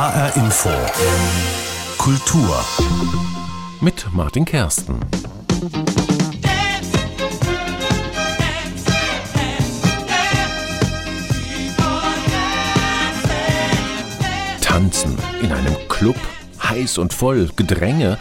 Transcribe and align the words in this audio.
HR 0.00 0.34
Info. 0.34 0.70
Kultur. 1.98 2.64
Mit 3.82 4.06
Martin 4.14 4.46
Kersten. 4.46 4.98
Tanzen 14.62 15.18
in 15.42 15.52
einem 15.52 15.76
Club, 15.90 16.16
heiß 16.62 16.96
und 16.96 17.12
voll, 17.12 17.50
Gedränge. 17.54 18.16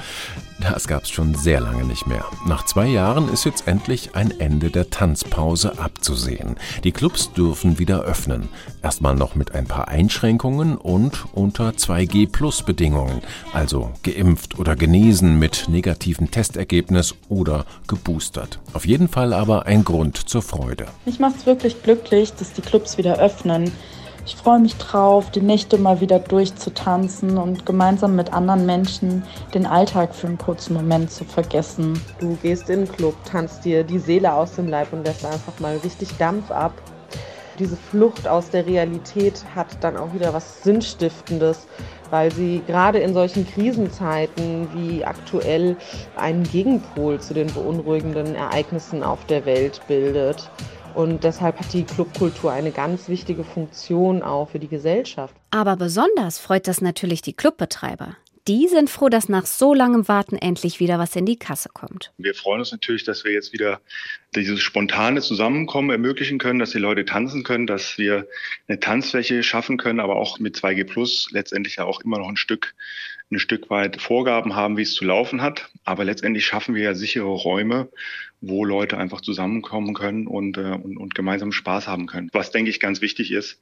Das 0.62 0.88
gab's 0.88 1.10
schon 1.10 1.36
sehr 1.36 1.62
lange 1.62 1.86
nicht 1.86 2.06
mehr. 2.06 2.26
Nach 2.46 2.66
zwei 2.66 2.88
Jahren 2.88 3.30
ist 3.32 3.46
jetzt 3.46 3.68
endlich 3.68 4.16
ein 4.16 4.38
Ende 4.40 4.70
der 4.70 4.90
Tanzpause 4.90 5.80
abzusehen. 5.80 6.58
Die 6.84 6.92
Clubs 6.92 7.32
dürfen 7.32 7.80
wieder 7.80 8.02
öffnen. 8.02 8.50
Erstmal 8.84 9.16
noch 9.16 9.36
mit 9.36 9.56
ein 9.56 9.66
paar 9.66 9.88
Einschränkungen 9.88 10.78
und 10.78 11.26
unter 11.34 11.70
2G-Plus-Bedingungen. 11.70 13.22
Also 13.54 13.92
geimpft 14.04 14.60
oder 14.60 14.76
genesen 14.76 15.40
mit 15.40 15.70
negativem 15.70 16.30
Testergebnis 16.30 17.16
oder 17.30 17.66
geboostert. 17.88 18.60
Auf 18.74 18.86
jeden 18.86 19.08
Fall 19.08 19.34
aber 19.34 19.66
ein 19.66 19.86
Grund 19.86 20.18
zur 20.18 20.42
Freude. 20.42 20.88
Mich 21.06 21.20
macht's 21.20 21.46
wirklich 21.46 21.82
glücklich, 21.84 22.34
dass 22.34 22.52
die 22.52 22.62
Clubs 22.62 22.98
wieder 22.98 23.18
öffnen. 23.18 23.72
Ich 24.30 24.36
freue 24.36 24.60
mich 24.60 24.76
drauf, 24.76 25.32
die 25.32 25.42
Nächte 25.42 25.80
mal 25.80 26.02
wieder 26.02 26.20
durchzutanzen 26.20 27.40
und 27.40 27.66
gemeinsam 27.66 28.16
mit 28.16 28.32
anderen 28.32 28.64
Menschen 28.64 29.24
den 29.56 29.66
Alltag 29.66 30.14
für 30.14 30.28
einen 30.28 30.38
kurzen 30.38 30.76
Moment 30.76 31.10
zu 31.10 31.26
vergessen. 31.26 32.00
Du 32.20 32.38
gehst 32.44 32.70
in 32.70 32.86
den 32.86 32.92
Club, 32.94 33.16
tanzt 33.26 33.66
dir 33.66 33.84
die 33.84 33.98
Seele 33.98 34.32
aus 34.32 34.54
dem 34.54 34.68
Leib 34.68 34.94
und 34.94 35.04
lässt 35.04 35.26
einfach 35.26 35.60
mal 35.60 35.78
richtig 35.78 36.16
Dampf 36.20 36.52
ab. 36.52 36.74
Diese 37.58 37.76
Flucht 37.76 38.28
aus 38.28 38.52
der 38.52 38.68
Realität 38.68 39.44
hat 39.56 39.84
dann 39.84 39.98
auch 39.98 40.14
wieder 40.14 40.32
was 40.32 40.62
Sinnstiftendes, 40.62 41.66
weil 42.12 42.32
sie 42.32 42.62
gerade 42.68 43.00
in 43.00 43.16
solchen 43.16 43.48
Krisenzeiten 43.48 44.68
wie 44.76 45.04
aktuell 45.04 45.76
einen 46.16 46.44
Gegenpol 46.44 47.20
zu 47.20 47.34
den 47.34 47.52
beunruhigenden 47.52 48.36
Ereignissen 48.36 49.02
auf 49.02 49.26
der 49.26 49.48
Welt 49.48 49.82
bildet. 49.88 50.52
Und 50.96 51.24
deshalb 51.24 51.60
hat 51.60 51.74
die 51.74 51.84
Clubkultur 51.84 52.52
eine 52.52 52.72
ganz 52.72 53.10
wichtige 53.10 53.44
Funktion 53.44 54.24
auch 54.24 54.50
für 54.50 54.60
die 54.60 54.68
Gesellschaft. 54.68 55.36
Aber 55.52 55.76
besonders 55.76 56.40
freut 56.40 56.68
das 56.68 56.82
natürlich 56.82 57.22
die 57.22 57.34
Clubbetreiber. 57.34 58.16
Die 58.48 58.68
sind 58.68 58.90
froh, 58.90 59.10
dass 59.10 59.30
nach 59.30 59.46
so 59.46 59.76
langem 59.76 60.08
Warten 60.08 60.36
endlich 60.36 60.80
wieder 60.80 60.98
was 60.98 61.16
in 61.16 61.28
die 61.28 61.38
Kasse 61.38 61.70
kommt. 61.72 62.12
Wir 62.18 62.34
freuen 62.34 62.62
uns 62.62 62.72
natürlich, 62.72 63.04
dass 63.04 63.24
wir 63.24 63.32
jetzt 63.32 63.54
wieder 63.54 63.80
dieses 64.34 64.62
spontane 64.62 65.22
Zusammenkommen 65.22 65.92
ermöglichen 65.92 66.40
können, 66.40 66.58
dass 66.58 66.72
die 66.72 66.80
Leute 66.80 67.06
tanzen 67.06 67.44
können, 67.44 67.68
dass 67.68 68.00
wir 68.00 68.28
eine 68.68 68.80
Tanzfläche 68.80 69.44
schaffen 69.44 69.78
können, 69.78 70.00
aber 70.00 70.16
auch 70.16 70.40
mit 70.40 70.56
2G 70.56 70.84
Plus 70.86 71.30
letztendlich 71.32 71.76
ja 71.76 71.84
auch 71.84 72.02
immer 72.02 72.18
noch 72.18 72.28
ein 72.28 72.38
Stück 72.38 72.74
ein 73.32 73.40
Stück 73.40 73.70
weit 73.70 74.02
Vorgaben 74.02 74.56
haben, 74.56 74.78
wie 74.78 74.82
es 74.82 74.94
zu 74.94 75.06
laufen 75.06 75.42
hat. 75.42 75.70
Aber 75.86 76.04
letztendlich 76.04 76.46
schaffen 76.46 76.76
wir 76.76 76.84
ja 76.84 76.94
sichere 76.94 77.28
Räume, 77.28 77.90
wo 78.42 78.66
Leute 78.66 78.98
einfach 78.98 79.22
zusammenkommen 79.22 79.94
können 79.94 80.28
und, 80.28 80.58
äh, 80.58 80.78
und, 80.82 80.98
und 80.98 81.16
gemeinsam 81.16 81.52
Spaß 81.52 81.88
haben 81.88 82.08
können. 82.08 82.30
Was, 82.34 82.52
denke 82.52 82.70
ich, 82.70 82.80
ganz 82.80 83.02
wichtig 83.02 83.32
ist, 83.32 83.60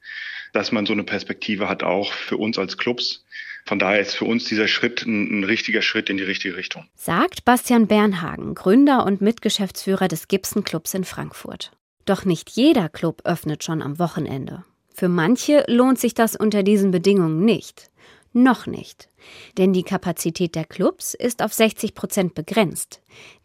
dass 0.52 0.72
man 0.72 0.86
so 0.86 0.92
eine 0.92 1.04
Perspektive 1.04 1.68
hat, 1.68 1.82
auch 1.82 2.12
für 2.12 2.36
uns 2.36 2.58
als 2.58 2.78
Clubs. 2.78 3.24
Von 3.66 3.78
daher 3.78 4.00
ist 4.00 4.14
für 4.14 4.24
uns 4.24 4.44
dieser 4.44 4.68
Schritt 4.68 5.04
ein, 5.04 5.40
ein 5.40 5.44
richtiger 5.44 5.82
Schritt 5.82 6.08
in 6.08 6.16
die 6.16 6.22
richtige 6.22 6.56
Richtung. 6.56 6.86
Sagt 6.94 7.44
Bastian 7.44 7.86
Bernhagen, 7.86 8.54
Gründer 8.54 9.04
und 9.04 9.20
Mitgeschäftsführer 9.20 10.08
des 10.08 10.28
Gibson 10.28 10.64
Clubs 10.64 10.94
in 10.94 11.04
Frankfurt. 11.04 11.72
Doch 12.06 12.24
nicht 12.24 12.48
jeder 12.50 12.88
Club 12.88 13.20
öffnet 13.24 13.64
schon 13.64 13.82
am 13.82 13.98
Wochenende. 13.98 14.64
Für 14.94 15.08
manche 15.08 15.64
lohnt 15.68 15.98
sich 15.98 16.14
das 16.14 16.34
unter 16.34 16.62
diesen 16.62 16.90
Bedingungen 16.90 17.44
nicht. 17.44 17.90
Noch 18.32 18.66
nicht. 18.66 19.08
Denn 19.56 19.72
die 19.72 19.82
Kapazität 19.82 20.54
der 20.54 20.64
Clubs 20.64 21.14
ist 21.14 21.42
auf 21.42 21.52
60 21.52 21.94
Prozent 21.94 22.34
begrenzt. 22.34 23.00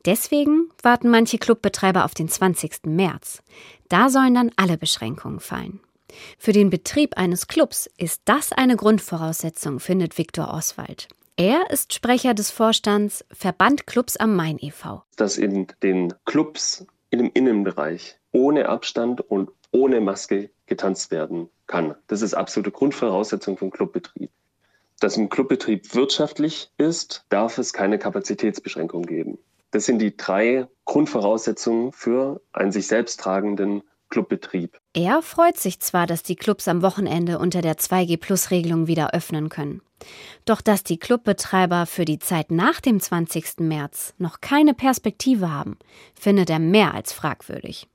Deswegen 0.06 0.70
warten 0.81 1.09
manche 1.09 1.38
Clubbetreiber 1.38 2.06
auf 2.06 2.13
den 2.13 2.28
20. 2.28 2.85
März. 2.85 3.41
Da 3.90 4.09
sollen 4.09 4.35
dann 4.35 4.52
alle 4.56 4.78
Beschränkungen 4.78 5.40
fallen. 5.40 5.80
Für 6.38 6.52
den 6.52 6.69
Betrieb 6.69 7.18
eines 7.18 7.47
Clubs 7.47 7.90
ist 7.97 8.22
das 8.25 8.52
eine 8.52 8.75
Grundvoraussetzung, 8.75 9.80
findet 9.80 10.18
Viktor 10.18 10.53
Oswald. 10.53 11.07
Er 11.36 11.72
ist 11.72 11.94
Sprecher 11.94 12.36
des 12.36 12.52
Vorstands 12.52 13.25
Verband 13.31 13.88
Clubs 13.88 14.18
am 14.18 14.36
Main 14.36 14.59
e.V. 14.62 15.03
Dass 15.16 15.38
in 15.38 15.68
den 15.81 16.13
Clubs 16.25 16.86
im 17.09 17.31
Innenbereich 17.34 18.19
ohne 18.31 18.69
Abstand 18.69 19.22
und 19.22 19.50
ohne 19.72 20.02
Maske 20.02 20.52
getanzt 20.68 21.09
werden 21.09 21.50
kann. 21.66 21.96
Das 22.07 22.22
ist 22.22 22.36
absolute 22.36 22.72
Grundvoraussetzung 22.72 23.57
vom 23.57 23.72
Clubbetrieb 23.72 24.30
dass 25.03 25.18
im 25.18 25.30
Clubbetrieb 25.30 25.94
wirtschaftlich 25.94 26.72
ist, 26.78 27.25
darf 27.28 27.58
es 27.58 27.74
keine 27.74 28.00
Kapazitätsbeschränkung 28.00 29.03
geben. 29.03 29.38
Das 29.72 29.86
sind 29.86 30.00
die 30.00 30.16
drei 30.16 30.68
Grundvoraussetzungen 30.86 31.91
für 31.91 32.41
einen 32.53 32.72
sich 32.72 32.88
selbst 32.88 33.19
tragenden 33.19 33.84
Clubbetrieb. 34.09 34.80
Er 34.94 35.22
freut 35.22 35.58
sich 35.58 35.80
zwar, 35.80 36.08
dass 36.08 36.24
die 36.24 36.36
Clubs 36.36 36.68
am 36.68 36.81
Wochenende 36.84 37.40
unter 37.40 37.62
der 37.62 37.78
2G-Plus-Regelung 37.78 38.88
wieder 38.88 39.13
öffnen 39.13 39.50
können. 39.50 39.81
Doch 40.46 40.62
dass 40.62 40.84
die 40.84 41.00
Clubbetreiber 41.00 41.86
für 41.86 42.06
die 42.06 42.19
Zeit 42.19 42.52
nach 42.52 42.80
dem 42.80 43.00
20. 43.00 43.59
März 43.59 44.13
noch 44.19 44.40
keine 44.40 44.74
Perspektive 44.74 45.52
haben, 45.52 45.78
findet 46.18 46.50
er 46.50 46.59
mehr 46.59 46.94
als 46.94 47.12
fragwürdig. 47.12 47.88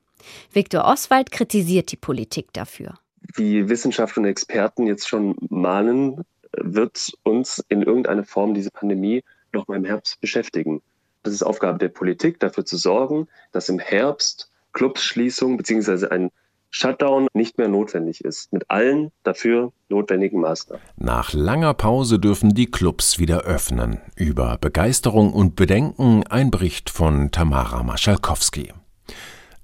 Viktor 0.53 0.85
Oswald 0.85 1.31
kritisiert 1.31 1.91
die 1.93 1.97
Politik 1.97 2.53
dafür. 2.53 2.95
Wie 3.35 3.69
Wissenschaft 3.69 4.19
und 4.19 4.25
Experten 4.25 4.87
jetzt 4.87 5.09
schon 5.09 5.37
mahnen, 5.49 6.25
wird 6.63 7.13
uns 7.23 7.65
in 7.69 7.83
irgendeiner 7.83 8.25
Form 8.25 8.55
diese 8.55 8.71
Pandemie 8.71 9.23
noch 9.53 9.69
mal 9.69 9.77
im 9.77 9.85
Herbst 9.85 10.21
beschäftigen. 10.21 10.83
Das 11.23 11.33
ist 11.33 11.43
Aufgabe 11.43 11.79
der 11.79 11.89
Politik, 11.89 12.41
dafür 12.41 12.65
zu 12.65 12.77
sorgen, 12.77 13.29
dass 13.53 13.69
im 13.69 13.79
Herbst 13.79 14.51
Clubsschließung 14.73 15.57
bzw. 15.57 16.09
ein 16.09 16.31
Shutdown 16.71 17.29
nicht 17.33 17.57
mehr 17.59 17.69
notwendig 17.69 18.23
ist, 18.25 18.53
mit 18.53 18.71
allen 18.71 19.11
dafür 19.23 19.73
notwendigen 19.89 20.41
Maßnahmen. 20.41 20.83
Nach 20.97 21.33
langer 21.33 21.73
Pause 21.73 22.19
dürfen 22.19 22.51
die 22.51 22.71
Clubs 22.71 23.19
wieder 23.19 23.43
öffnen. 23.43 24.01
Über 24.17 24.59
Begeisterung 24.59 25.33
und 25.33 25.57
Bedenken 25.57 26.27
ein 26.27 26.51
Bericht 26.51 26.91
von 26.91 27.31
Tamara 27.31 27.83
Maschalkowski. 27.83 28.73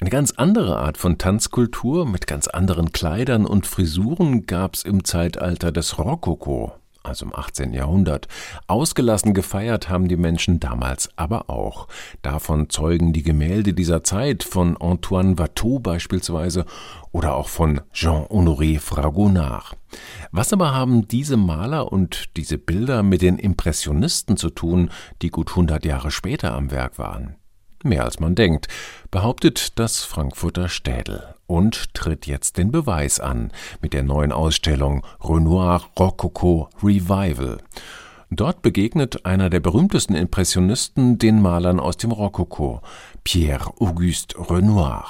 Eine 0.00 0.10
ganz 0.10 0.32
andere 0.32 0.78
Art 0.78 0.96
von 0.98 1.18
Tanzkultur 1.18 2.06
mit 2.06 2.26
ganz 2.26 2.48
anderen 2.48 2.92
Kleidern 2.92 3.46
und 3.46 3.66
Frisuren 3.66 4.46
gab's 4.46 4.82
im 4.82 5.04
Zeitalter 5.04 5.72
des 5.72 5.98
Rokoko 5.98 6.72
also 7.04 7.26
im 7.26 7.34
18. 7.34 7.72
Jahrhundert. 7.72 8.28
Ausgelassen 8.66 9.34
gefeiert 9.34 9.88
haben 9.88 10.08
die 10.08 10.16
Menschen 10.16 10.60
damals 10.60 11.10
aber 11.16 11.50
auch. 11.50 11.88
Davon 12.22 12.70
zeugen 12.70 13.12
die 13.12 13.22
Gemälde 13.22 13.74
dieser 13.74 14.02
Zeit 14.02 14.42
von 14.42 14.76
Antoine 14.76 15.38
Watteau 15.38 15.78
beispielsweise 15.78 16.64
oder 17.12 17.34
auch 17.34 17.48
von 17.48 17.80
Jean-Honoré 17.92 18.80
Fragonard. 18.80 19.76
Was 20.32 20.52
aber 20.52 20.74
haben 20.74 21.06
diese 21.06 21.36
Maler 21.36 21.92
und 21.92 22.36
diese 22.36 22.58
Bilder 22.58 23.02
mit 23.02 23.22
den 23.22 23.38
Impressionisten 23.38 24.36
zu 24.36 24.50
tun, 24.50 24.90
die 25.22 25.30
gut 25.30 25.50
100 25.50 25.84
Jahre 25.84 26.10
später 26.10 26.54
am 26.54 26.70
Werk 26.70 26.98
waren? 26.98 27.36
Mehr 27.84 28.04
als 28.04 28.18
man 28.18 28.34
denkt, 28.34 28.66
behauptet 29.10 29.78
das 29.78 30.04
Frankfurter 30.04 30.68
Städel 30.68 31.33
und 31.46 31.94
tritt 31.94 32.26
jetzt 32.26 32.58
den 32.58 32.70
Beweis 32.70 33.20
an 33.20 33.50
mit 33.80 33.92
der 33.92 34.02
neuen 34.02 34.32
Ausstellung 34.32 35.04
Renoir 35.22 35.82
Rococo 35.98 36.68
Revival. 36.82 37.58
Dort 38.30 38.62
begegnet 38.62 39.24
einer 39.26 39.50
der 39.50 39.60
berühmtesten 39.60 40.14
Impressionisten 40.14 41.18
den 41.18 41.40
Malern 41.40 41.78
aus 41.78 41.96
dem 41.96 42.10
Rokoko, 42.10 42.80
Pierre-Auguste 43.22 44.36
Renoir. 44.50 45.04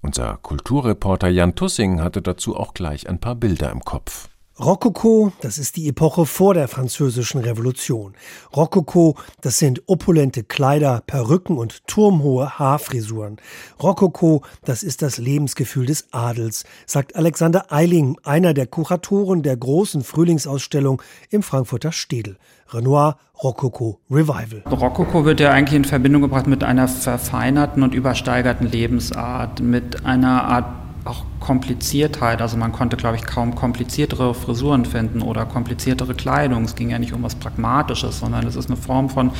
Unser 0.00 0.38
Kulturreporter 0.38 1.28
Jan 1.28 1.54
Tussing 1.54 2.00
hatte 2.00 2.22
dazu 2.22 2.56
auch 2.56 2.74
gleich 2.74 3.08
ein 3.08 3.20
paar 3.20 3.34
Bilder 3.34 3.70
im 3.70 3.80
Kopf. 3.80 4.28
Rokoko, 4.60 5.32
das 5.40 5.56
ist 5.56 5.76
die 5.76 5.88
Epoche 5.88 6.26
vor 6.26 6.52
der 6.52 6.68
französischen 6.68 7.40
Revolution. 7.40 8.12
Rokoko, 8.54 9.16
das 9.40 9.58
sind 9.58 9.82
opulente 9.86 10.44
Kleider, 10.44 11.02
Perücken 11.06 11.56
und 11.56 11.86
turmhohe 11.86 12.58
Haarfrisuren. 12.58 13.38
Rokoko, 13.82 14.42
das 14.62 14.82
ist 14.82 15.00
das 15.00 15.16
Lebensgefühl 15.16 15.86
des 15.86 16.12
Adels, 16.12 16.64
sagt 16.84 17.16
Alexander 17.16 17.72
Eiling, 17.72 18.18
einer 18.24 18.52
der 18.52 18.66
Kuratoren 18.66 19.42
der 19.42 19.56
großen 19.56 20.04
Frühlingsausstellung 20.04 21.00
im 21.30 21.42
Frankfurter 21.42 21.90
Städel. 21.90 22.36
Renoir 22.70 23.16
Rokoko 23.42 24.00
Revival. 24.10 24.62
Rokoko 24.70 25.24
wird 25.24 25.40
ja 25.40 25.50
eigentlich 25.50 25.76
in 25.76 25.84
Verbindung 25.86 26.22
gebracht 26.22 26.46
mit 26.46 26.62
einer 26.62 26.88
verfeinerten 26.88 27.82
und 27.82 27.94
übersteigerten 27.94 28.70
Lebensart, 28.70 29.60
mit 29.60 30.04
einer 30.04 30.44
Art 30.44 30.81
auch 31.04 31.24
Kompliziertheit. 31.40 32.40
Also 32.40 32.56
man 32.56 32.72
konnte, 32.72 32.96
glaube 32.96 33.16
ich, 33.16 33.24
kaum 33.24 33.54
kompliziertere 33.54 34.34
Frisuren 34.34 34.84
finden 34.84 35.22
oder 35.22 35.46
kompliziertere 35.46 36.14
Kleidung. 36.14 36.64
Es 36.64 36.74
ging 36.74 36.90
ja 36.90 36.98
nicht 36.98 37.12
um 37.12 37.22
was 37.22 37.34
Pragmatisches, 37.34 38.20
sondern 38.20 38.46
es 38.46 38.56
ist 38.56 38.68
eine 38.68 38.76
Form 38.76 39.10
von 39.10 39.32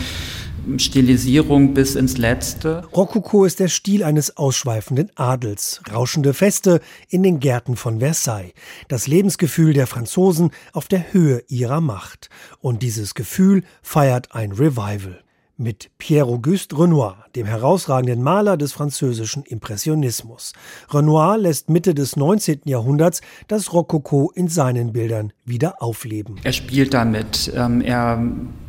Stilisierung 0.76 1.74
bis 1.74 1.96
ins 1.96 2.18
Letzte. 2.18 2.84
Rokoko 2.94 3.44
ist 3.44 3.58
der 3.58 3.68
Stil 3.68 4.04
eines 4.04 4.36
ausschweifenden 4.36 5.10
Adels, 5.16 5.82
rauschende 5.92 6.34
Feste 6.34 6.80
in 7.08 7.22
den 7.22 7.40
Gärten 7.40 7.76
von 7.76 7.98
Versailles, 7.98 8.52
das 8.88 9.06
Lebensgefühl 9.06 9.72
der 9.72 9.86
Franzosen 9.86 10.50
auf 10.72 10.86
der 10.86 11.12
Höhe 11.12 11.42
ihrer 11.48 11.80
Macht. 11.80 12.30
Und 12.60 12.82
dieses 12.82 13.14
Gefühl 13.14 13.64
feiert 13.82 14.34
ein 14.34 14.52
Revival 14.52 15.22
mit 15.56 15.90
Pierre-Auguste 15.98 16.78
Renoir, 16.78 17.24
dem 17.36 17.46
herausragenden 17.46 18.22
Maler 18.22 18.56
des 18.56 18.72
französischen 18.72 19.42
Impressionismus. 19.44 20.52
Renoir 20.90 21.38
lässt 21.38 21.70
Mitte 21.70 21.94
des 21.94 22.16
19. 22.16 22.62
Jahrhunderts 22.64 23.20
das 23.48 23.72
Rokoko 23.72 24.30
in 24.34 24.48
seinen 24.48 24.92
Bildern 24.92 25.32
wieder 25.44 25.82
aufleben. 25.82 26.36
Er 26.42 26.52
spielt 26.52 26.94
damit, 26.94 27.52
ähm, 27.54 27.80
er 27.80 28.22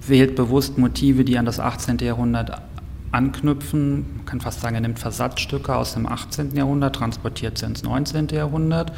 wählt 0.08 0.36
bewusst 0.36 0.78
Motive, 0.78 1.24
die 1.24 1.38
an 1.38 1.46
das 1.46 1.60
18. 1.60 2.00
Jahrhundert 2.00 2.62
anknüpfen. 3.12 4.18
Man 4.18 4.26
kann 4.26 4.42
fast 4.42 4.62
sagen, 4.62 4.76
er 4.76 4.82
nimmt 4.82 5.00
Versatzstücke 5.00 5.76
aus 5.76 5.94
dem 5.94 6.08
18. 6.08 6.56
Jahrhundert, 6.56 6.96
transportiert 6.96 7.58
sie 7.58 7.66
ins 7.66 7.84
19. 7.84 8.30
Jahrhundert 8.30 8.92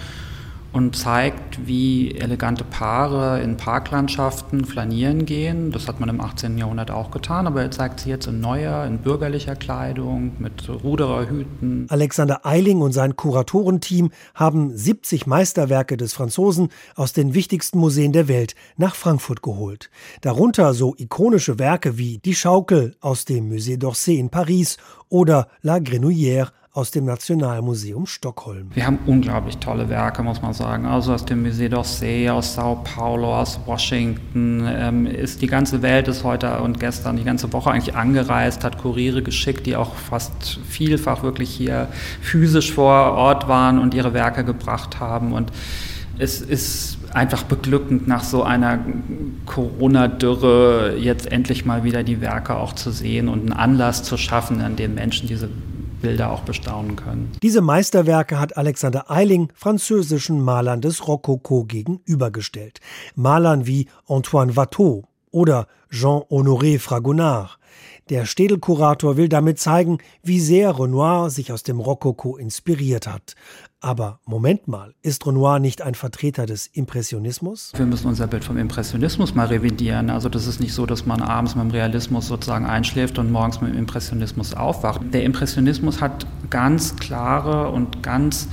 und 0.75 0.93
zeigt, 0.93 1.67
wie 1.67 2.11
elegante 2.15 2.65
Paare 2.65 3.41
in 3.41 3.55
Parklandschaften 3.55 4.65
flanieren 4.65 5.25
gehen. 5.25 5.71
Das 5.71 5.87
hat 5.87 6.01
man 6.01 6.09
im 6.09 6.19
18. 6.19 6.57
Jahrhundert 6.57 6.91
auch 6.91 7.11
getan, 7.11 7.47
aber 7.47 7.61
er 7.61 7.71
zeigt 7.71 8.01
sie 8.01 8.09
jetzt 8.09 8.27
in 8.27 8.41
neuer, 8.41 8.83
in 8.85 8.97
bürgerlicher 8.97 9.55
Kleidung, 9.55 10.33
mit 10.37 10.69
Rudererhüten. 10.69 11.85
Alexander 11.87 12.45
Eiling 12.45 12.81
und 12.81 12.91
sein 12.91 13.15
Kuratorenteam 13.15 14.11
haben 14.33 14.75
70 14.75 15.25
Meisterwerke 15.27 15.95
des 15.95 16.11
Franzosen 16.11 16.67
aus 16.95 17.13
den 17.13 17.33
wichtigsten 17.33 17.79
Museen 17.79 18.11
der 18.11 18.27
Welt 18.27 18.53
nach 18.75 18.95
Frankfurt 18.95 19.41
geholt. 19.41 19.89
Darunter 20.19 20.73
so 20.73 20.93
ikonische 20.97 21.57
Werke 21.57 21.97
wie 21.97 22.17
Die 22.17 22.35
Schaukel 22.35 22.97
aus 22.99 23.23
dem 23.23 23.49
Musée 23.49 23.79
d'Orsay 23.79 24.19
in 24.19 24.29
Paris 24.29 24.75
oder 25.07 25.47
La 25.61 25.77
Grenouillère 25.77 26.49
aus 26.75 26.91
dem 26.91 27.05
Nationalmuseum 27.05 28.05
Stockholm. 28.05 28.67
Wir 28.73 28.85
haben 28.85 28.99
unglaublich 29.05 29.57
tolle 29.59 29.87
Werke, 29.87 30.21
muss 30.23 30.41
man 30.41 30.53
sagen. 30.53 30.85
Also 30.85 31.13
aus 31.13 31.23
dem 31.23 31.41
Musée 31.41 31.69
d'Orsay, 31.69 32.29
aus 32.29 32.55
Sao 32.55 32.81
Paulo, 32.83 33.33
aus 33.33 33.61
Washington. 33.65 34.67
Ähm, 34.67 35.05
ist 35.05 35.41
die 35.41 35.47
ganze 35.47 35.81
Welt 35.81 36.09
ist 36.09 36.25
heute 36.25 36.59
und 36.59 36.81
gestern 36.81 37.15
die 37.15 37.23
ganze 37.23 37.53
Woche 37.53 37.71
eigentlich 37.71 37.95
angereist, 37.95 38.65
hat 38.65 38.77
Kuriere 38.77 39.23
geschickt, 39.23 39.65
die 39.65 39.77
auch 39.77 39.95
fast 39.95 40.59
vielfach 40.67 41.23
wirklich 41.23 41.49
hier 41.49 41.87
physisch 42.21 42.73
vor 42.73 43.13
Ort 43.13 43.47
waren 43.47 43.79
und 43.79 43.93
ihre 43.93 44.13
Werke 44.13 44.43
gebracht 44.43 44.99
haben. 44.99 45.31
Und 45.31 45.53
es 46.19 46.41
ist 46.41 46.97
einfach 47.13 47.43
beglückend, 47.43 48.05
nach 48.09 48.25
so 48.25 48.43
einer 48.43 48.79
Corona-Dürre 49.45 50.97
jetzt 50.99 51.31
endlich 51.31 51.65
mal 51.65 51.85
wieder 51.85 52.03
die 52.03 52.19
Werke 52.19 52.57
auch 52.57 52.73
zu 52.73 52.91
sehen 52.91 53.29
und 53.29 53.39
einen 53.39 53.53
Anlass 53.53 54.03
zu 54.03 54.17
schaffen, 54.17 54.59
an 54.59 54.75
dem 54.75 54.95
Menschen 54.95 55.29
diese 55.29 55.47
Bilder 56.05 56.31
auch 56.31 56.41
bestaunen 56.41 56.95
können. 56.95 57.31
Diese 57.41 57.61
Meisterwerke 57.61 58.39
hat 58.39 58.57
Alexander 58.57 59.09
Eiling 59.09 59.49
französischen 59.55 60.39
Malern 60.39 60.81
des 60.81 61.07
Rokoko 61.07 61.63
gegenübergestellt. 61.63 62.79
Malern 63.15 63.65
wie 63.65 63.87
Antoine 64.07 64.55
Watteau 64.55 65.05
oder 65.31 65.67
Jean-Honoré 65.89 66.79
Fragonard. 66.79 67.57
Der 68.11 68.27
Städelkurator 68.27 69.17
will 69.17 69.29
damit 69.29 69.57
zeigen, 69.57 69.97
wie 70.21 70.39
sehr 70.39 70.77
Renoir 70.79 71.31
sich 71.31 71.51
aus 71.51 71.63
dem 71.63 71.79
Rokoko 71.79 72.37
inspiriert 72.37 73.07
hat. 73.07 73.33
Aber 73.79 74.19
Moment 74.25 74.67
mal, 74.67 74.93
ist 75.01 75.25
Renoir 75.25 75.57
nicht 75.57 75.81
ein 75.81 75.95
Vertreter 75.95 76.45
des 76.45 76.67
Impressionismus? 76.67 77.71
Wir 77.75 77.87
müssen 77.87 78.07
unser 78.07 78.27
Bild 78.27 78.43
vom 78.43 78.57
Impressionismus 78.57 79.33
mal 79.33 79.47
revidieren. 79.47 80.11
Also 80.11 80.29
das 80.29 80.45
ist 80.45 80.59
nicht 80.59 80.75
so, 80.75 80.85
dass 80.85 81.07
man 81.07 81.23
abends 81.23 81.55
mit 81.55 81.63
dem 81.63 81.71
Realismus 81.71 82.27
sozusagen 82.27 82.67
einschläft 82.67 83.17
und 83.17 83.31
morgens 83.31 83.59
mit 83.59 83.71
dem 83.71 83.79
Impressionismus 83.79 84.53
aufwacht. 84.53 85.01
Der 85.11 85.23
Impressionismus 85.23 85.99
hat 85.99 86.27
ganz 86.51 86.95
klare 86.97 87.71
und 87.71 88.03
ganz 88.03 88.49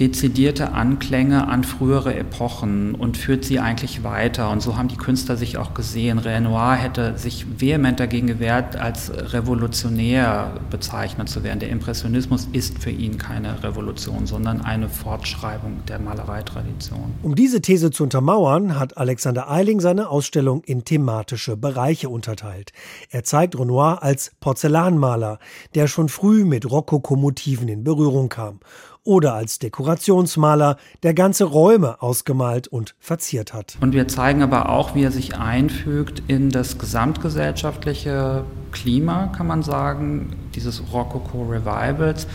dezidierte 0.00 0.72
Anklänge 0.72 1.48
an 1.48 1.64
frühere 1.64 2.14
Epochen 2.14 2.94
und 2.94 3.16
führt 3.16 3.44
sie 3.44 3.60
eigentlich 3.60 4.02
weiter. 4.02 4.50
Und 4.50 4.62
so 4.62 4.76
haben 4.76 4.88
die 4.88 4.96
Künstler 4.96 5.36
sich 5.36 5.58
auch 5.58 5.74
gesehen. 5.74 6.18
Renoir 6.18 6.74
hätte 6.74 7.18
sich 7.18 7.46
vehement 7.58 8.00
dagegen 8.00 8.26
gewehrt, 8.26 8.76
als 8.76 9.12
revolutionär 9.32 10.54
bezeichnet 10.70 11.28
zu 11.28 11.44
werden. 11.44 11.60
Der 11.60 11.68
Impressionismus 11.68 12.48
ist 12.52 12.78
für 12.78 12.90
ihn 12.90 13.18
keine 13.18 13.62
Revolution, 13.62 14.26
sondern 14.26 14.62
eine 14.62 14.88
Fortschreibung 14.88 15.84
der 15.86 15.98
Malereitradition. 15.98 17.14
Um 17.22 17.34
diese 17.34 17.60
These 17.60 17.90
zu 17.90 18.04
untermauern, 18.04 18.78
hat 18.78 18.96
Alexander 18.96 19.50
Eiling 19.50 19.80
seine 19.80 20.08
Ausstellung 20.08 20.62
in 20.64 20.84
thematische 20.84 21.56
Bereiche 21.56 22.08
unterteilt. 22.08 22.72
Er 23.10 23.24
zeigt 23.24 23.58
Renoir 23.58 24.02
als 24.02 24.32
Porzellanmaler, 24.40 25.38
der 25.74 25.86
schon 25.86 26.08
früh 26.08 26.44
mit 26.44 26.70
Rokoko-Motiven 26.70 27.68
in 27.68 27.84
Berührung 27.84 28.28
kam 28.28 28.60
oder 29.04 29.34
als 29.34 29.58
Dekorationsmaler, 29.58 30.76
der 31.02 31.14
ganze 31.14 31.44
Räume 31.44 32.00
ausgemalt 32.02 32.68
und 32.68 32.94
verziert 33.00 33.52
hat. 33.52 33.76
Und 33.80 33.92
wir 33.92 34.08
zeigen 34.08 34.42
aber 34.42 34.68
auch, 34.68 34.94
wie 34.94 35.02
er 35.02 35.10
sich 35.10 35.36
einfügt 35.36 36.22
in 36.28 36.50
das 36.50 36.78
gesamtgesellschaftliche 36.78 38.44
Klima, 38.70 39.26
kann 39.36 39.46
man 39.46 39.62
sagen, 39.62 40.36
dieses 40.54 40.82
Rococo 40.92 41.42
Revivals, 41.44 42.26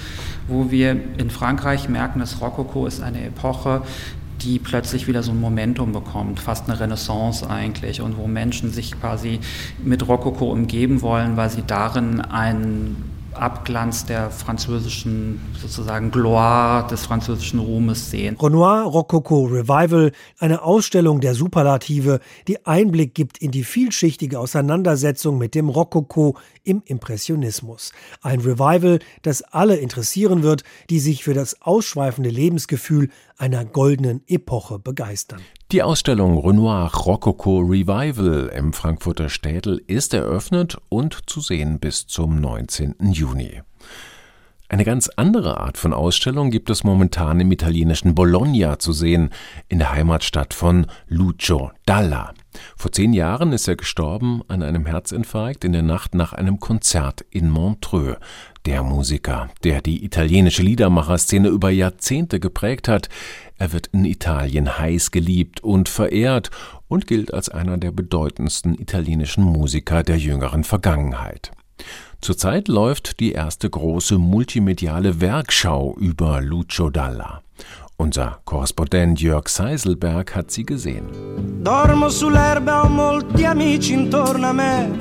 wo 0.47 0.69
wir 0.71 0.91
in 1.17 1.29
Frankreich 1.29 1.89
merken, 1.89 2.19
dass 2.19 2.41
Rococo 2.41 2.85
ist 2.85 3.01
eine 3.01 3.25
Epoche, 3.25 3.81
die 4.41 4.59
plötzlich 4.59 5.07
wieder 5.07 5.23
so 5.23 5.31
ein 5.31 5.41
Momentum 5.41 5.93
bekommt, 5.93 6.39
fast 6.39 6.69
eine 6.69 6.79
Renaissance 6.79 7.49
eigentlich, 7.49 8.01
und 8.01 8.17
wo 8.17 8.27
Menschen 8.27 8.71
sich 8.71 8.99
quasi 8.99 9.39
mit 9.83 10.07
Rococo 10.07 10.51
umgeben 10.51 11.01
wollen, 11.01 11.37
weil 11.37 11.49
sie 11.49 11.63
darin 11.65 12.21
einen 12.21 13.16
Abglanz 13.39 14.05
der 14.05 14.29
französischen 14.29 15.39
sozusagen 15.59 16.11
Gloire 16.11 16.87
des 16.87 17.05
französischen 17.05 17.59
Ruhmes 17.59 18.09
sehen. 18.09 18.37
Renoir 18.37 18.83
Rococo 18.83 19.45
Revival, 19.45 20.11
eine 20.39 20.61
Ausstellung 20.61 21.21
der 21.21 21.35
Superlative, 21.35 22.19
die 22.47 22.65
Einblick 22.65 23.13
gibt 23.13 23.37
in 23.37 23.51
die 23.51 23.63
vielschichtige 23.63 24.39
Auseinandersetzung 24.39 25.37
mit 25.37 25.55
dem 25.55 25.69
Rococo 25.69 26.35
im 26.63 26.81
Impressionismus. 26.85 27.93
Ein 28.21 28.41
Revival, 28.41 28.99
das 29.21 29.41
alle 29.41 29.77
interessieren 29.77 30.43
wird, 30.43 30.63
die 30.89 30.99
sich 30.99 31.23
für 31.23 31.33
das 31.33 31.61
ausschweifende 31.61 32.29
Lebensgefühl 32.29 33.09
einer 33.37 33.65
goldenen 33.65 34.23
Epoche 34.27 34.79
begeistern. 34.79 35.41
Die 35.71 35.83
Ausstellung 35.83 36.37
Renoir 36.39 36.91
Rococo 36.93 37.59
Revival 37.59 38.51
im 38.55 38.73
Frankfurter 38.73 39.29
Städel 39.29 39.81
ist 39.87 40.13
eröffnet 40.13 40.77
und 40.89 41.29
zu 41.29 41.41
sehen 41.41 41.79
bis 41.79 42.07
zum 42.07 42.39
19. 42.39 42.95
Juni. 43.11 43.61
Eine 44.69 44.83
ganz 44.83 45.09
andere 45.15 45.61
Art 45.61 45.77
von 45.77 45.93
Ausstellung 45.93 46.51
gibt 46.51 46.69
es 46.69 46.83
momentan 46.83 47.39
im 47.39 47.49
italienischen 47.53 48.15
Bologna 48.15 48.77
zu 48.79 48.91
sehen, 48.91 49.29
in 49.69 49.79
der 49.79 49.93
Heimatstadt 49.93 50.53
von 50.53 50.87
Lucio 51.07 51.71
Dalla. 51.85 52.33
Vor 52.75 52.91
zehn 52.91 53.13
Jahren 53.13 53.53
ist 53.53 53.69
er 53.69 53.77
gestorben 53.77 54.41
an 54.49 54.63
einem 54.63 54.85
Herzinfarkt 54.85 55.63
in 55.63 55.71
der 55.71 55.83
Nacht 55.83 56.15
nach 56.15 56.33
einem 56.33 56.59
Konzert 56.59 57.25
in 57.29 57.49
Montreux. 57.49 58.17
Der 58.67 58.83
Musiker, 58.83 59.49
der 59.63 59.81
die 59.81 60.03
italienische 60.03 60.61
Liedermacherszene 60.61 61.47
über 61.47 61.69
Jahrzehnte 61.69 62.41
geprägt 62.41 62.89
hat, 62.89 63.07
er 63.57 63.71
wird 63.71 63.87
in 63.93 64.03
Italien 64.03 64.77
heiß 64.77 65.11
geliebt 65.11 65.63
und 65.63 65.87
verehrt 65.87 66.51
und 66.89 67.07
gilt 67.07 67.33
als 67.33 67.47
einer 67.47 67.77
der 67.77 67.91
bedeutendsten 67.91 68.77
italienischen 68.77 69.45
Musiker 69.45 70.03
der 70.03 70.17
jüngeren 70.17 70.65
Vergangenheit. 70.65 71.53
Zurzeit 72.19 72.67
läuft 72.67 73.21
die 73.21 73.31
erste 73.31 73.69
große 73.69 74.17
multimediale 74.17 75.21
Werkschau 75.21 75.95
über 75.97 76.41
Lucio 76.41 76.89
Dalla. 76.89 77.43
Unser 77.95 78.41
Korrespondent 78.43 79.21
Jörg 79.21 79.47
Seiselberg 79.47 80.35
hat 80.35 80.51
sie 80.51 80.65
gesehen. 80.65 81.07
Dormo 81.63 82.09
sull'erba, 82.09 82.83
ho 82.83 82.89
molti 82.89 83.45
amici 83.45 83.93
intorno 83.93 84.47
a 84.47 84.53
me, 84.53 84.91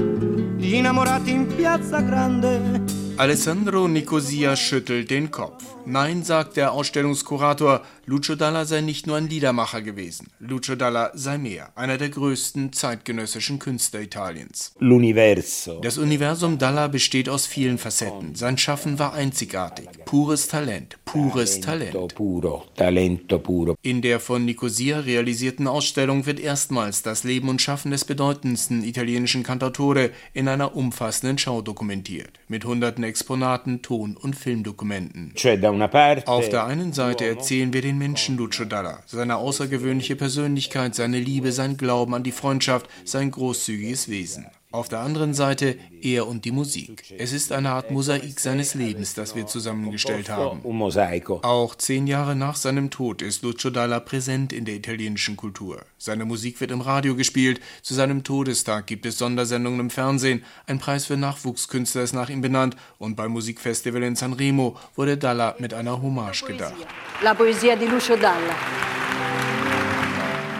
gli 0.56 0.74
innamorati 0.74 1.32
in 1.32 1.48
piazza 1.48 2.00
grande. 2.00 2.85
Alessandro 3.18 3.88
Nicosia 3.88 4.56
schüttelt 4.56 5.10
den 5.10 5.30
Kopf. 5.30 5.75
Nein, 5.86 6.24
sagt 6.24 6.56
der 6.56 6.72
Ausstellungskurator, 6.72 7.82
Lucio 8.06 8.34
Dalla 8.34 8.64
sei 8.64 8.80
nicht 8.80 9.06
nur 9.06 9.16
ein 9.16 9.28
Liedermacher 9.28 9.82
gewesen. 9.82 10.28
Lucio 10.40 10.74
Dalla 10.74 11.12
sei 11.14 11.38
mehr, 11.38 11.70
einer 11.76 11.96
der 11.96 12.08
größten 12.08 12.72
zeitgenössischen 12.72 13.58
Künstler 13.58 14.00
Italiens. 14.00 14.72
L'universo. 14.80 15.80
Das 15.80 15.96
Universum 15.96 16.58
Dalla 16.58 16.88
besteht 16.88 17.28
aus 17.28 17.46
vielen 17.46 17.78
Facetten. 17.78 18.34
Sein 18.34 18.58
Schaffen 18.58 18.98
war 18.98 19.14
einzigartig. 19.14 19.88
Pures 20.04 20.48
Talent, 20.48 20.98
pures 21.04 21.60
Talent. 21.60 21.96
In 23.82 24.02
der 24.02 24.20
von 24.20 24.44
Nicosia 24.44 25.00
realisierten 25.00 25.66
Ausstellung 25.68 26.26
wird 26.26 26.40
erstmals 26.40 27.02
das 27.02 27.24
Leben 27.24 27.48
und 27.48 27.62
Schaffen 27.62 27.90
des 27.90 28.04
bedeutendsten 28.04 28.82
italienischen 28.84 29.42
Cantautore 29.42 30.10
in 30.32 30.48
einer 30.48 30.76
umfassenden 30.76 31.38
Schau 31.38 31.62
dokumentiert. 31.62 32.30
Mit 32.48 32.64
hunderten 32.64 33.04
Exponaten, 33.04 33.82
Ton- 33.82 34.16
und 34.16 34.34
Filmdokumenten. 34.34 35.32
Auf 36.26 36.48
der 36.48 36.64
einen 36.64 36.92
Seite 36.92 37.26
erzählen 37.26 37.72
wir 37.72 37.82
den 37.82 37.98
Menschen 37.98 38.36
Lucio 38.36 38.64
Dalla, 38.64 39.00
seine 39.06 39.36
außergewöhnliche 39.36 40.16
Persönlichkeit, 40.16 40.94
seine 40.94 41.18
Liebe, 41.18 41.52
sein 41.52 41.76
Glauben 41.76 42.14
an 42.14 42.22
die 42.22 42.32
Freundschaft, 42.32 42.88
sein 43.04 43.30
großzügiges 43.30 44.08
Wesen. 44.08 44.46
Auf 44.72 44.88
der 44.88 44.98
anderen 44.98 45.32
Seite 45.32 45.78
er 46.02 46.26
und 46.26 46.44
die 46.44 46.50
Musik. 46.50 47.14
Es 47.18 47.32
ist 47.32 47.52
eine 47.52 47.70
Art 47.70 47.90
Mosaik 47.90 48.40
seines 48.40 48.74
Lebens, 48.74 49.14
das 49.14 49.36
wir 49.36 49.46
zusammengestellt 49.46 50.28
haben. 50.28 50.60
Auch 51.42 51.74
zehn 51.76 52.06
Jahre 52.06 52.34
nach 52.34 52.56
seinem 52.56 52.90
Tod 52.90 53.22
ist 53.22 53.42
Lucio 53.42 53.70
Dalla 53.70 54.00
präsent 54.00 54.52
in 54.52 54.64
der 54.64 54.74
italienischen 54.74 55.36
Kultur. 55.36 55.84
Seine 55.98 56.24
Musik 56.24 56.60
wird 56.60 56.72
im 56.72 56.80
Radio 56.80 57.14
gespielt, 57.14 57.60
zu 57.82 57.94
seinem 57.94 58.24
Todestag 58.24 58.86
gibt 58.86 59.06
es 59.06 59.18
Sondersendungen 59.18 59.80
im 59.80 59.90
Fernsehen, 59.90 60.44
ein 60.66 60.78
Preis 60.78 61.06
für 61.06 61.16
Nachwuchskünstler 61.16 62.02
ist 62.02 62.12
nach 62.12 62.28
ihm 62.28 62.40
benannt 62.40 62.76
und 62.98 63.14
beim 63.14 63.30
Musikfestival 63.30 64.02
in 64.02 64.16
Sanremo 64.16 64.76
wurde 64.96 65.16
Dalla 65.16 65.54
mit 65.58 65.74
einer 65.74 66.02
Hommage 66.02 66.44
gedacht. 66.44 66.74
La 67.22 67.34
poesia 67.34 67.76
di 67.76 67.86
Lucio 67.86 68.16
Dalla. 68.16 68.56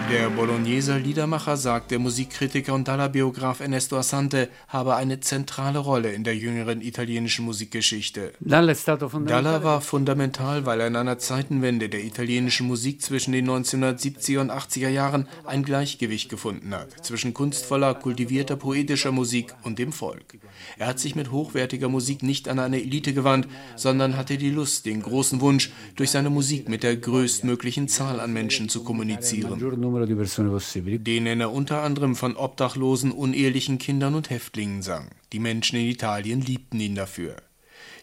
Der 0.08 0.30
Bologneser 0.30 1.00
Liedermacher 1.00 1.56
sagt, 1.56 1.90
der 1.90 1.98
Musikkritiker 1.98 2.72
und 2.75 2.86
Dalla-Biograf 2.86 3.58
Ernesto 3.58 3.96
Assante 3.96 4.48
habe 4.68 4.94
eine 4.94 5.18
zentrale 5.18 5.80
Rolle 5.80 6.12
in 6.12 6.22
der 6.22 6.36
jüngeren 6.36 6.80
italienischen 6.80 7.44
Musikgeschichte. 7.44 8.32
Dalla 8.38 9.64
war 9.64 9.80
fundamental, 9.80 10.64
weil 10.64 10.80
er 10.80 10.86
in 10.86 10.94
einer 10.94 11.18
Zeitenwende 11.18 11.88
der 11.88 12.04
italienischen 12.04 12.68
Musik 12.68 13.02
zwischen 13.02 13.32
den 13.32 13.50
1970er 13.50 14.38
und 14.38 14.52
80er 14.52 14.88
Jahren 14.88 15.26
ein 15.44 15.64
Gleichgewicht 15.64 16.28
gefunden 16.28 16.72
hat, 16.72 17.04
zwischen 17.04 17.34
kunstvoller, 17.34 17.92
kultivierter, 17.94 18.54
poetischer 18.54 19.10
Musik 19.10 19.54
und 19.64 19.80
dem 19.80 19.92
Volk. 19.92 20.38
Er 20.78 20.86
hat 20.86 21.00
sich 21.00 21.16
mit 21.16 21.32
hochwertiger 21.32 21.88
Musik 21.88 22.22
nicht 22.22 22.48
an 22.48 22.60
eine 22.60 22.80
Elite 22.80 23.12
gewandt, 23.12 23.48
sondern 23.75 24.16
hatte 24.16 24.38
die 24.38 24.50
Lust, 24.50 24.86
den 24.86 25.02
großen 25.02 25.40
Wunsch, 25.40 25.72
durch 25.96 26.12
seine 26.12 26.30
Musik 26.30 26.68
mit 26.68 26.84
der 26.84 26.96
größtmöglichen 26.96 27.88
Zahl 27.88 28.20
an 28.20 28.32
Menschen 28.32 28.68
zu 28.68 28.84
kommunizieren 28.84 29.95
numero 29.96 30.04
di 30.04 30.14
persone 30.14 30.50
possibili. 30.50 30.98
Denen 30.98 31.40
er 31.40 31.52
unter 31.52 31.82
anderem 31.82 32.14
von 32.14 32.36
obdachlosen, 32.36 33.10
unehelichen 33.10 33.78
Kindern 33.78 34.14
und 34.14 34.30
Häftlingen 34.30 34.82
sang. 34.82 35.08
Die 35.32 35.38
Menschen 35.38 35.78
in 35.78 35.88
Italien 35.88 36.40
liebten 36.40 36.80
ihn 36.80 36.94
dafür. 36.94 37.36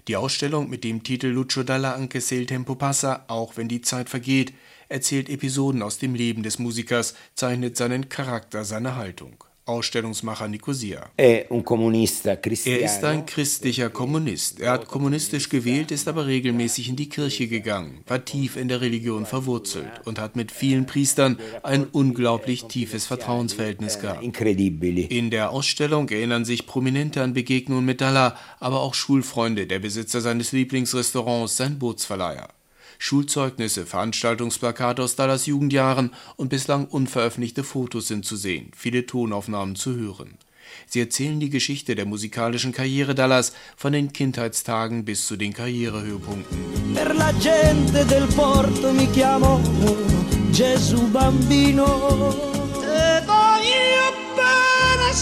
Die 0.07 0.15
Ausstellung 0.15 0.69
mit 0.69 0.83
dem 0.83 1.03
Titel 1.03 1.27
Lucio 1.27 1.63
Dalla 1.63 1.93
anche 1.93 2.19
se 2.19 2.35
il 2.35 2.45
tempo 2.45 2.75
passa, 2.75 3.23
auch 3.27 3.55
wenn 3.55 3.69
die 3.69 3.81
Zeit 3.81 4.09
vergeht, 4.09 4.53
erzählt 4.89 5.29
Episoden 5.29 5.81
aus 5.81 5.97
dem 5.97 6.13
Leben 6.13 6.43
des 6.43 6.59
Musikers, 6.59 7.15
zeichnet 7.35 7.77
seinen 7.77 8.09
Charakter, 8.09 8.65
seine 8.65 8.95
Haltung. 8.95 9.43
Ausstellungsmacher 9.65 10.47
Nicosia. 10.47 11.09
Er 11.17 11.49
ist 11.49 13.03
ein 13.03 13.25
christlicher 13.25 13.89
Kommunist. 13.89 14.59
Er 14.59 14.71
hat 14.71 14.87
kommunistisch 14.87 15.49
gewählt, 15.49 15.91
ist 15.91 16.07
aber 16.07 16.27
regelmäßig 16.27 16.89
in 16.89 16.95
die 16.95 17.09
Kirche 17.09 17.47
gegangen, 17.47 18.01
war 18.07 18.25
tief 18.25 18.57
in 18.57 18.67
der 18.67 18.81
Religion 18.81 19.25
verwurzelt 19.25 20.01
und 20.05 20.19
hat 20.19 20.35
mit 20.35 20.51
vielen 20.51 20.85
Priestern 20.85 21.37
ein 21.63 21.85
unglaublich 21.85 22.65
tiefes 22.65 23.05
Vertrauensverhältnis 23.05 23.99
gehabt. 23.99 24.21
In 24.21 25.29
der 25.29 25.51
Ausstellung 25.51 26.09
erinnern 26.09 26.45
sich 26.45 26.65
Prominente 26.67 27.21
an 27.21 27.33
Begegnungen 27.33 27.85
mit 27.85 28.01
Dalla, 28.01 28.37
aber 28.59 28.81
auch 28.81 28.93
Schulfreunde, 28.93 29.65
der 29.67 29.79
Besitzer 29.79 30.21
seines 30.21 30.51
Lieblingsrestaurants, 30.51 31.57
sein 31.57 31.79
Bootsverleiher. 31.79 32.49
Schulzeugnisse, 33.05 33.85
Veranstaltungsplakate 33.85 35.03
aus 35.03 35.17
Dallas 35.17 35.45
Jugendjahren 35.45 36.11
und 36.37 36.47
bislang 36.47 36.85
unveröffentlichte 36.85 37.65
Fotos 37.65 38.07
sind 38.07 38.23
zu 38.23 38.37
sehen, 38.37 38.71
viele 38.73 39.05
Tonaufnahmen 39.05 39.75
zu 39.75 39.97
hören. 39.97 40.37
Sie 40.87 41.01
erzählen 41.01 41.37
die 41.37 41.49
Geschichte 41.49 41.95
der 41.95 42.05
musikalischen 42.05 42.71
Karriere 42.71 43.13
Dallas 43.13 43.51
von 43.75 43.91
den 43.91 44.13
Kindheitstagen 44.13 45.03
bis 45.03 45.27
zu 45.27 45.35
den 45.35 45.51
Karrierehöhepunkten. 45.51 46.57
Per 46.93 47.13
la 47.13 47.33
gente 47.33 48.05
del 48.05 48.25
porto 48.27 48.93
mi 48.93 49.11
chiamo 49.11 49.59
Gesù 50.53 51.05
bambino. 51.09 52.33
Te 52.79 53.21
voglio 53.25 54.13
bene 54.37 55.13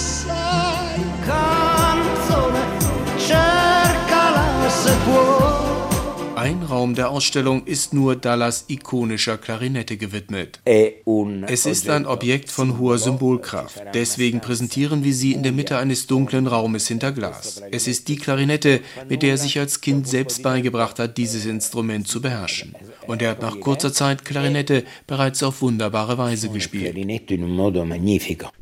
Ein 6.41 6.63
Raum 6.63 6.95
der 6.95 7.11
Ausstellung 7.11 7.67
ist 7.67 7.93
nur 7.93 8.15
Dallas 8.15 8.65
ikonischer 8.67 9.37
Klarinette 9.37 9.95
gewidmet. 9.95 10.59
Es 10.65 11.67
ist 11.67 11.87
ein 11.87 12.07
Objekt 12.07 12.49
von 12.49 12.79
hoher 12.79 12.97
Symbolkraft. 12.97 13.79
Deswegen 13.93 14.41
präsentieren 14.41 15.03
wir 15.03 15.13
sie 15.13 15.33
in 15.33 15.43
der 15.43 15.51
Mitte 15.51 15.77
eines 15.77 16.07
dunklen 16.07 16.47
Raumes 16.47 16.87
hinter 16.87 17.11
Glas. 17.11 17.61
Es 17.69 17.87
ist 17.87 18.07
die 18.07 18.15
Klarinette, 18.15 18.79
mit 19.07 19.21
der 19.21 19.29
er 19.29 19.37
sich 19.37 19.59
als 19.59 19.81
Kind 19.81 20.07
selbst 20.07 20.41
beigebracht 20.41 20.97
hat, 20.97 21.15
dieses 21.19 21.45
Instrument 21.45 22.07
zu 22.07 22.23
beherrschen. 22.23 22.73
Und 23.05 23.21
er 23.21 23.31
hat 23.31 23.43
nach 23.43 23.59
kurzer 23.59 23.93
Zeit 23.93 24.25
Klarinette 24.25 24.83
bereits 25.05 25.43
auf 25.43 25.61
wunderbare 25.61 26.17
Weise 26.17 26.49
gespielt. 26.49 26.97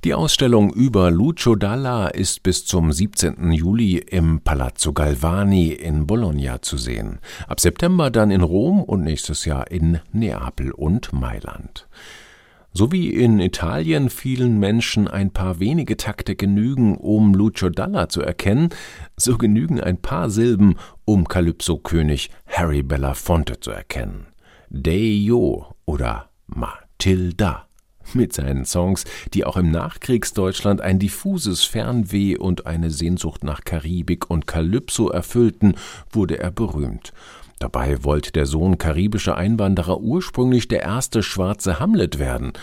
Die 0.04 0.14
Ausstellung 0.14 0.74
über 0.74 1.12
Lucio 1.12 1.56
Dalla 1.56 2.10
ist 2.10 2.44
bis 2.44 2.66
zum 2.66 2.92
17. 2.92 3.54
Juli 3.54 4.00
im 4.00 4.42
Palazzo 4.42 4.92
Galvani 4.92 5.70
in 5.70 6.06
Bologna 6.06 6.62
zu 6.62 6.78
sehen. 6.78 7.20
Ab 7.48 7.62
September 7.70 8.10
dann 8.10 8.32
in 8.32 8.42
Rom 8.42 8.84
und 8.84 9.02
nächstes 9.02 9.46
Jahr 9.46 9.70
in 9.70 10.00
Neapel 10.12 10.72
und 10.72 11.14
Mailand. 11.14 11.88
So 12.74 12.92
wie 12.92 13.14
in 13.14 13.40
Italien 13.40 14.10
vielen 14.10 14.58
Menschen 14.58 15.08
ein 15.08 15.30
paar 15.30 15.60
wenige 15.60 15.96
Takte 15.96 16.36
genügen, 16.36 16.98
um 16.98 17.36
Lucio 17.36 17.70
Dalla 17.70 18.10
zu 18.10 18.24
erkennen, 18.24 18.70
so 19.18 19.38
genügen 19.38 19.80
ein 19.80 19.98
paar 19.98 20.32
Silben, 20.32 20.78
um 21.06 21.28
Calypso-König 21.28 22.32
Harry 22.48 22.82
Belafonte 22.82 23.60
zu 23.60 23.70
erkennen. 23.70 24.26
Deio 24.72 25.76
oder 25.86 26.32
Matilda 26.48 27.68
mit 28.16 28.34
seinen 28.34 28.66
Songs, 28.66 29.06
die 29.34 29.46
auch 29.46 29.58
im 29.58 29.70
Nachkriegsdeutschland 29.70 30.82
ein 30.82 30.98
diffuses 30.98 31.64
Fernweh 31.66 32.36
und 32.36 32.66
eine 32.66 32.90
Sehnsucht 32.90 33.44
nach 33.44 33.64
Karibik 33.64 34.28
und 34.30 34.48
Kalypso 34.48 35.10
erfüllten, 35.10 35.76
wurde 36.12 36.40
er 36.40 36.50
berühmt. 36.50 37.14
Dabei 37.60 38.04
wollte 38.04 38.32
der 38.32 38.46
Sohn 38.46 38.78
karibischer 38.78 39.36
Einwanderer 39.36 40.00
ursprünglich 40.00 40.68
der 40.68 40.82
erste 40.82 41.22
schwarze 41.22 41.80
Hamlet 41.80 42.18
werden. 42.18 42.54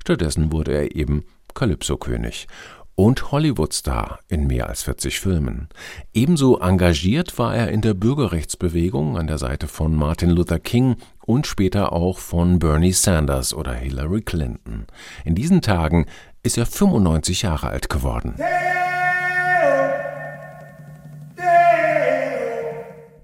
Stattdessen 0.00 0.52
wurde 0.52 0.72
er 0.72 0.94
eben 0.94 1.24
Kalypso-König 1.54 2.46
und 2.94 3.32
Hollywood-Star 3.32 4.20
in 4.28 4.46
mehr 4.46 4.68
als 4.68 4.84
40 4.84 5.18
Filmen. 5.18 5.68
Ebenso 6.12 6.58
engagiert 6.58 7.38
war 7.38 7.56
er 7.56 7.70
in 7.70 7.80
der 7.80 7.94
Bürgerrechtsbewegung 7.94 9.18
an 9.18 9.26
der 9.26 9.38
Seite 9.38 9.66
von 9.66 9.94
Martin 9.94 10.30
Luther 10.30 10.60
King 10.60 10.96
und 11.26 11.46
später 11.46 11.92
auch 11.92 12.18
von 12.18 12.58
Bernie 12.58 12.92
Sanders 12.92 13.54
oder 13.54 13.72
Hillary 13.72 14.22
Clinton. 14.22 14.86
In 15.24 15.34
diesen 15.34 15.62
Tagen 15.62 16.06
ist 16.42 16.58
er 16.58 16.66
95 16.66 17.42
Jahre 17.42 17.68
alt 17.68 17.88
geworden. 17.88 18.36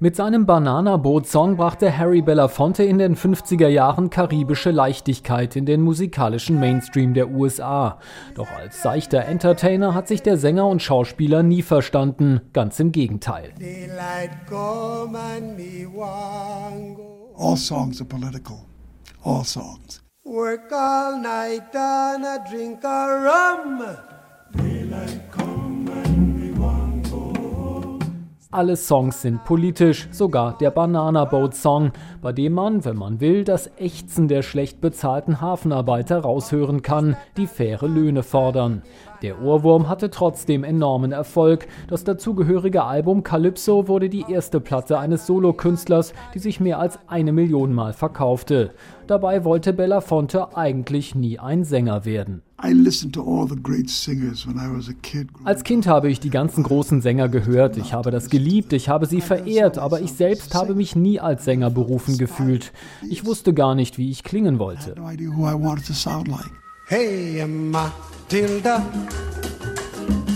Mit 0.03 0.17
seinem 0.17 0.47
Banana-Boot-Song 0.47 1.59
brachte 1.59 1.99
Harry 1.99 2.23
Belafonte 2.23 2.83
in 2.83 2.97
den 2.97 3.17
50er 3.17 3.69
Jahren 3.69 4.09
karibische 4.09 4.71
Leichtigkeit 4.71 5.57
in 5.57 5.67
den 5.67 5.83
musikalischen 5.83 6.59
Mainstream 6.59 7.13
der 7.13 7.29
USA. 7.29 7.99
Doch 8.35 8.51
als 8.51 8.81
seichter 8.81 9.27
Entertainer 9.27 9.93
hat 9.93 10.09
sich 10.09 10.23
der 10.23 10.39
Sänger 10.39 10.67
und 10.69 10.81
Schauspieler 10.81 11.43
nie 11.43 11.61
verstanden, 11.61 12.41
ganz 12.55 12.81
im 12.81 12.93
Gegenteil. 12.93 13.53
All 17.37 17.57
songs 17.57 18.01
are 18.01 18.09
political. 18.09 18.57
All 19.23 19.45
songs. 19.45 20.03
Work 20.25 20.73
all 20.73 21.21
night 21.21 21.75
and 21.75 22.25
a 22.25 22.39
drink 22.51 22.83
a 22.85 23.05
rum. 23.07 24.10
Alle 28.53 28.77
Songs 28.77 29.23
sind 29.23 29.45
politisch, 29.45 30.09
sogar 30.11 30.59
der 30.59 30.73
Banana 30.73 31.25
Boat 31.25 31.55
Song, 31.55 31.93
bei 32.21 32.33
dem 32.33 32.55
man, 32.55 32.85
wenn 32.85 32.97
man 32.97 33.21
will, 33.21 33.45
das 33.45 33.71
Ächzen 33.79 34.27
der 34.27 34.43
schlecht 34.43 34.81
bezahlten 34.81 35.41
Hafenarbeiter 35.41 36.19
raushören 36.19 36.83
kann, 36.83 37.17
die 37.37 37.47
faire 37.47 37.87
Löhne 37.87 38.25
fordern. 38.25 38.83
Der 39.23 39.41
Ohrwurm 39.43 39.89
hatte 39.89 40.11
trotzdem 40.11 40.65
enormen 40.65 41.13
Erfolg. 41.13 41.69
Das 41.89 42.03
dazugehörige 42.03 42.83
Album 42.83 43.23
Calypso 43.23 43.87
wurde 43.87 44.09
die 44.09 44.25
erste 44.29 44.61
Platte 44.61 44.99
eines 44.99 45.27
Solokünstlers, 45.27 46.13
die 46.35 46.39
sich 46.41 46.59
mehr 46.59 46.81
als 46.81 46.99
eine 47.07 47.33
Million 47.33 47.73
Mal 47.73 47.93
verkaufte. 47.93 48.73
Dabei 49.07 49.45
wollte 49.45 49.73
Belafonte 49.73 50.57
eigentlich 50.57 51.15
nie 51.15 51.39
ein 51.39 51.65
Sänger 51.65 52.05
werden. 52.05 52.43
Als 55.45 55.65
Kind 55.65 55.87
habe 55.87 56.11
ich 56.11 56.21
die 56.21 56.31
ganzen 56.31 56.63
großen 56.63 57.01
Sänger 57.01 57.29
gehört, 57.29 57.77
ich 57.77 57.93
habe 57.93 58.11
das 58.11 58.29
geliebt, 58.29 58.73
ich 58.73 58.89
habe 58.89 59.07
sie 59.07 59.21
verehrt, 59.21 59.79
aber 59.79 60.01
ich 60.01 60.13
selbst 60.13 60.55
habe 60.55 60.75
mich 60.75 60.95
nie 60.95 61.21
als 61.21 61.45
Sänger 61.45 61.71
berufen 61.71 62.19
gefühlt. 62.19 62.73
Ich 63.09 63.25
wusste 63.25 63.55
gar 63.55 63.75
nicht, 63.75 63.99
wie 63.99 64.11
ich 64.11 64.23
klingen 64.25 64.59
wollte. 64.59 64.95
Hey, 66.87 67.47
Matilda, 67.47 68.85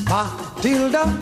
Matilda, 0.08 1.12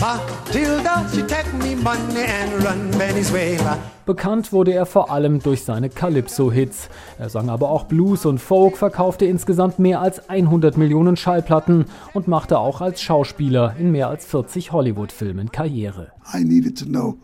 Matilda, 0.00 1.06
she 1.12 1.20
take 1.20 1.52
me 1.58 1.76
money 1.76 2.24
and 2.24 2.64
run 2.64 2.98
Venezuela. 2.98 3.76
Bekannt 4.06 4.50
wurde 4.50 4.72
er 4.72 4.86
vor 4.86 5.10
allem 5.10 5.40
durch 5.42 5.62
seine 5.62 5.90
Calypso-Hits. 5.90 6.88
Er 7.18 7.28
sang 7.28 7.50
aber 7.50 7.68
auch 7.68 7.84
Blues 7.84 8.24
und 8.24 8.38
Folk, 8.38 8.78
verkaufte 8.78 9.26
insgesamt 9.26 9.78
mehr 9.78 10.00
als 10.00 10.30
100 10.30 10.78
Millionen 10.78 11.18
Schallplatten 11.18 11.84
und 12.14 12.28
machte 12.28 12.58
auch 12.58 12.80
als 12.80 13.02
Schauspieler 13.02 13.76
in 13.78 13.92
mehr 13.92 14.08
als 14.08 14.24
40 14.24 14.72
Hollywood-Filmen 14.72 15.52
Karriere. 15.52 16.12
I 16.34 16.44
needed 16.44 16.78
to 16.78 16.86
know 16.86 17.18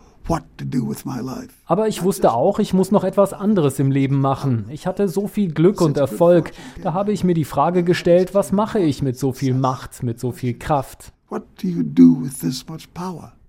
aber 1.66 1.86
ich 1.86 2.02
wusste 2.02 2.32
auch, 2.32 2.58
ich 2.58 2.74
muss 2.74 2.90
noch 2.90 3.04
etwas 3.04 3.32
anderes 3.32 3.78
im 3.78 3.92
Leben 3.92 4.20
machen. 4.20 4.66
Ich 4.70 4.88
hatte 4.88 5.08
so 5.08 5.28
viel 5.28 5.52
Glück 5.52 5.80
und 5.80 5.96
Erfolg. 5.96 6.50
Da 6.82 6.92
habe 6.92 7.12
ich 7.12 7.22
mir 7.22 7.34
die 7.34 7.44
Frage 7.44 7.84
gestellt, 7.84 8.34
was 8.34 8.50
mache 8.50 8.80
ich 8.80 9.02
mit 9.02 9.16
so 9.16 9.32
viel 9.32 9.54
Macht, 9.54 10.02
mit 10.02 10.18
so 10.18 10.32
viel 10.32 10.58
Kraft? 10.58 11.12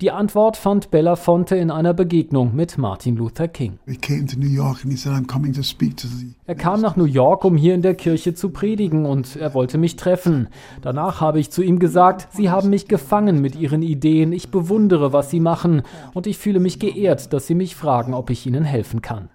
Die 0.01 0.10
Antwort 0.10 0.57
fand 0.57 0.89
Belafonte 0.89 1.55
in 1.55 1.69
einer 1.69 1.93
Begegnung 1.93 2.55
mit 2.55 2.79
Martin 2.79 3.15
Luther 3.15 3.48
King. 3.48 3.77
Er 6.48 6.55
kam 6.55 6.81
nach 6.81 6.96
New 6.96 7.05
York, 7.05 7.46
um 7.46 7.55
hier 7.55 7.75
in 7.75 7.84
der 7.84 7.93
Kirche 7.93 8.34
zu 8.34 8.50
predigen 8.50 9.05
und 9.05 9.36
er 9.36 9.53
wollte 9.53 9.77
mich 9.77 9.96
treffen. 9.96 10.48
Danach 10.81 11.22
habe 11.22 11.39
ich 11.39 11.51
zu 11.51 11.62
ihm 11.62 11.77
gesagt, 11.77 12.29
Sie 12.34 12.50
haben 12.50 12.72
mich 12.72 12.88
gefangen 12.88 13.41
mit 13.41 13.55
Ihren 13.55 13.84
Ideen, 13.84 14.34
ich 14.34 14.50
bewundere, 14.50 15.13
was 15.13 15.29
Sie 15.29 15.39
machen 15.39 15.84
und 16.15 16.25
ich 16.25 16.39
fühle 16.39 16.60
mich 16.60 16.79
geehrt, 16.79 17.31
dass 17.31 17.46
Sie 17.46 17.55
mich 17.55 17.75
fragen, 17.75 18.15
ob 18.15 18.31
ich 18.31 18.48
Ihnen 18.48 18.63
helfen 18.63 19.03
kann. 19.03 19.29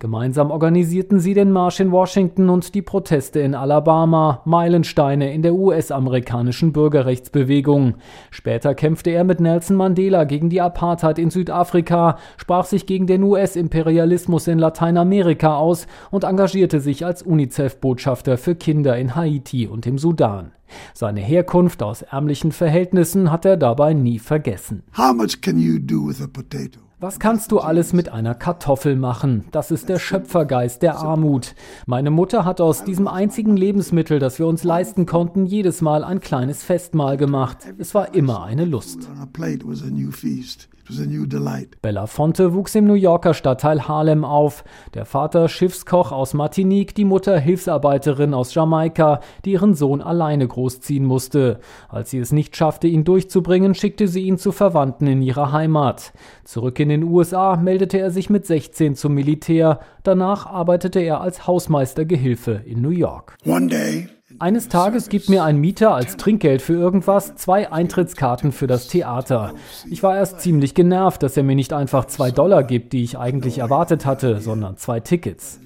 Gemeinsam 0.00 0.52
organisierten 0.52 1.18
sie 1.18 1.34
den 1.34 1.50
Marsch 1.50 1.80
in 1.80 1.90
Washington 1.90 2.50
und 2.50 2.74
die 2.76 2.82
Proteste 2.82 3.40
in 3.40 3.56
Alabama, 3.56 4.42
Meilensteine 4.44 5.32
in 5.32 5.42
der 5.42 5.54
US-amerikanischen 5.54 6.72
Bürgerrechtsbewegung. 6.72 7.94
Später 8.30 8.76
kämpfte 8.76 9.10
er 9.10 9.24
mit 9.24 9.40
Nelson 9.40 9.76
Mandela 9.76 10.22
gegen 10.22 10.50
die 10.50 10.60
Apartheid 10.60 11.18
in 11.18 11.30
Südafrika, 11.30 12.18
sprach 12.36 12.66
sich 12.66 12.86
gegen 12.86 13.08
den 13.08 13.24
US-Imperialismus 13.24 14.46
in 14.46 14.60
Lateinamerika 14.60 15.56
aus 15.56 15.88
und 16.12 16.22
engagierte 16.22 16.78
sich 16.78 17.04
als 17.04 17.22
UNICEF-Botschafter 17.22 18.38
für 18.38 18.54
Kinder 18.54 18.96
in 18.96 19.16
Haiti 19.16 19.66
und 19.66 19.84
im 19.86 19.98
Sudan. 19.98 20.52
Seine 20.94 21.20
Herkunft 21.20 21.82
aus 21.82 22.02
ärmlichen 22.02 22.52
Verhältnissen 22.52 23.32
hat 23.32 23.44
er 23.44 23.56
dabei 23.56 23.94
nie 23.94 24.20
vergessen. 24.20 24.84
Was 27.00 27.20
kannst 27.20 27.52
du 27.52 27.60
alles 27.60 27.92
mit 27.92 28.08
einer 28.08 28.34
Kartoffel 28.34 28.96
machen? 28.96 29.44
Das 29.52 29.70
ist 29.70 29.88
der 29.88 30.00
Schöpfergeist 30.00 30.82
der 30.82 30.96
Armut. 30.96 31.54
Meine 31.86 32.10
Mutter 32.10 32.44
hat 32.44 32.60
aus 32.60 32.82
diesem 32.82 33.06
einzigen 33.06 33.56
Lebensmittel, 33.56 34.18
das 34.18 34.40
wir 34.40 34.48
uns 34.48 34.64
leisten 34.64 35.06
konnten, 35.06 35.46
jedes 35.46 35.80
Mal 35.80 36.02
ein 36.02 36.18
kleines 36.18 36.64
Festmahl 36.64 37.16
gemacht. 37.16 37.58
Es 37.78 37.94
war 37.94 38.16
immer 38.16 38.42
eine 38.42 38.64
Lust. 38.64 39.08
Belafonte 41.82 42.54
wuchs 42.54 42.74
im 42.74 42.86
New 42.86 42.94
Yorker 42.94 43.34
Stadtteil 43.34 43.86
Harlem 43.86 44.24
auf. 44.24 44.64
Der 44.94 45.04
Vater 45.04 45.48
Schiffskoch 45.48 46.12
aus 46.12 46.34
Martinique, 46.34 46.94
die 46.94 47.04
Mutter 47.04 47.38
Hilfsarbeiterin 47.38 48.34
aus 48.34 48.54
Jamaika, 48.54 49.20
die 49.44 49.52
ihren 49.52 49.74
Sohn 49.74 50.00
alleine 50.00 50.46
großziehen 50.46 51.04
musste. 51.04 51.60
Als 51.88 52.10
sie 52.10 52.18
es 52.18 52.32
nicht 52.32 52.56
schaffte, 52.56 52.88
ihn 52.88 53.04
durchzubringen, 53.04 53.74
schickte 53.74 54.08
sie 54.08 54.22
ihn 54.22 54.38
zu 54.38 54.52
Verwandten 54.52 55.06
in 55.06 55.22
ihrer 55.22 55.52
Heimat. 55.52 56.12
Zurück 56.44 56.80
in 56.80 56.88
den 56.88 57.04
USA 57.04 57.56
meldete 57.56 57.98
er 57.98 58.10
sich 58.10 58.30
mit 58.30 58.46
16 58.46 58.94
zum 58.94 59.14
Militär. 59.14 59.80
Danach 60.02 60.46
arbeitete 60.46 61.00
er 61.00 61.20
als 61.20 61.46
Hausmeistergehilfe 61.46 62.62
in 62.64 62.80
New 62.80 62.90
York. 62.90 63.36
One 63.44 63.68
day 63.68 64.08
eines 64.38 64.68
Tages 64.68 65.08
gibt 65.08 65.30
mir 65.30 65.42
ein 65.42 65.56
Mieter 65.56 65.94
als 65.94 66.18
Trinkgeld 66.18 66.60
für 66.60 66.74
irgendwas 66.74 67.34
zwei 67.36 67.72
Eintrittskarten 67.72 68.52
für 68.52 68.66
das 68.66 68.86
Theater. 68.88 69.54
Ich 69.88 70.02
war 70.02 70.16
erst 70.16 70.40
ziemlich 70.40 70.74
genervt, 70.74 71.22
dass 71.22 71.36
er 71.36 71.42
mir 71.42 71.56
nicht 71.56 71.72
einfach 71.72 72.04
zwei 72.04 72.30
Dollar 72.30 72.62
gibt, 72.62 72.92
die 72.92 73.02
ich 73.02 73.18
eigentlich 73.18 73.58
erwartet 73.58 74.04
hatte, 74.04 74.40
sondern 74.40 74.76
zwei 74.76 75.00
Tickets. 75.00 75.58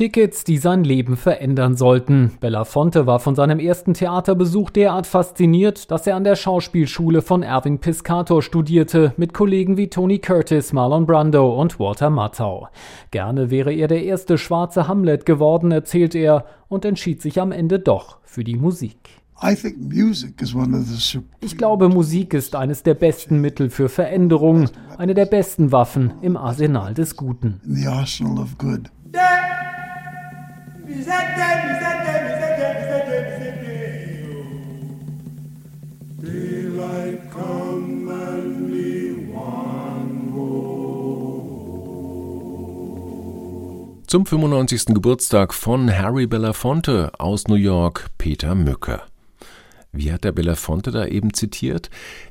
Tickets, 0.00 0.44
die 0.44 0.56
sein 0.56 0.82
Leben 0.82 1.14
verändern 1.14 1.76
sollten. 1.76 2.32
Belafonte 2.40 3.06
war 3.06 3.20
von 3.20 3.34
seinem 3.34 3.58
ersten 3.58 3.92
Theaterbesuch 3.92 4.70
derart 4.70 5.06
fasziniert, 5.06 5.90
dass 5.90 6.06
er 6.06 6.16
an 6.16 6.24
der 6.24 6.36
Schauspielschule 6.36 7.20
von 7.20 7.42
Erwin 7.42 7.80
Piscator 7.80 8.40
studierte, 8.40 9.12
mit 9.18 9.34
Kollegen 9.34 9.76
wie 9.76 9.88
Tony 9.88 10.18
Curtis, 10.18 10.72
Marlon 10.72 11.04
Brando 11.04 11.52
und 11.52 11.78
Walter 11.78 12.08
Matthau. 12.08 12.68
Gerne 13.10 13.50
wäre 13.50 13.74
er 13.74 13.88
der 13.88 14.02
erste 14.02 14.38
schwarze 14.38 14.88
Hamlet 14.88 15.26
geworden, 15.26 15.70
erzählt 15.70 16.14
er, 16.14 16.46
und 16.68 16.86
entschied 16.86 17.20
sich 17.20 17.38
am 17.38 17.52
Ende 17.52 17.78
doch 17.78 18.20
für 18.24 18.42
die 18.42 18.56
Musik. 18.56 18.96
Ich 21.40 21.58
glaube, 21.58 21.90
Musik 21.90 22.32
ist 22.32 22.56
eines 22.56 22.82
der 22.82 22.94
besten 22.94 23.42
Mittel 23.42 23.68
für 23.68 23.90
Veränderung, 23.90 24.70
eine 24.96 25.12
der 25.12 25.26
besten 25.26 25.72
Waffen 25.72 26.14
im 26.22 26.38
Arsenal 26.38 26.94
des 26.94 27.16
Guten. 27.16 27.60
Zum 44.10 44.26
95. 44.26 44.86
Geburtstag 44.86 45.54
von 45.54 45.96
Harry 45.96 46.26
Belafonte 46.26 47.12
aus 47.18 47.46
New 47.46 47.54
York, 47.54 48.06
Peter 48.18 48.56
Mücke. 48.56 49.02
Wie 49.92 50.12
hat 50.12 50.24
der 50.24 50.32
Belafonte 50.32 50.90
da 50.90 51.06
eben 51.06 51.32
zitiert? 51.32 51.90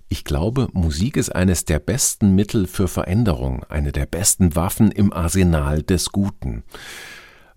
Ich 0.10 0.26
glaube, 0.26 0.67
Musik 0.74 1.15
ist 1.15 1.34
eines 1.34 1.63
der 1.63 1.80
besten 1.80 2.36
Mittel 2.36 2.67
für 2.67 2.89
Veränderung, 2.89 3.63
eine 3.69 3.93
der 3.93 4.06
besten 4.06 4.58
Waffen 4.58 4.91
im 4.91 5.13
Arsenal 5.13 5.82
des 5.82 6.12
Guten. 6.12 6.63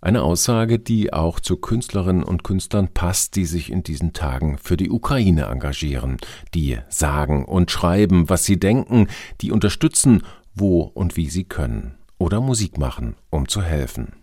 Eine 0.04 0.24
Aussage, 0.24 0.80
die 0.80 1.12
auch 1.12 1.38
zu 1.38 1.56
Künstlerinnen 1.56 2.24
und 2.24 2.42
Künstlern 2.42 2.88
passt, 2.88 3.36
die 3.36 3.44
sich 3.44 3.70
in 3.70 3.84
diesen 3.84 4.12
Tagen 4.12 4.58
für 4.58 4.76
die 4.76 4.90
Ukraine 4.90 5.44
engagieren, 5.44 6.16
die 6.54 6.78
sagen 6.88 7.44
und 7.44 7.70
schreiben, 7.70 8.28
was 8.28 8.44
sie 8.44 8.58
denken, 8.58 9.06
die 9.40 9.52
unterstützen, 9.52 10.24
wo 10.56 10.80
und 10.82 11.16
wie 11.16 11.30
sie 11.30 11.44
können 11.44 11.94
oder 12.18 12.40
Musik 12.40 12.78
machen, 12.78 13.14
um 13.30 13.46
zu 13.46 13.62
helfen. 13.62 14.21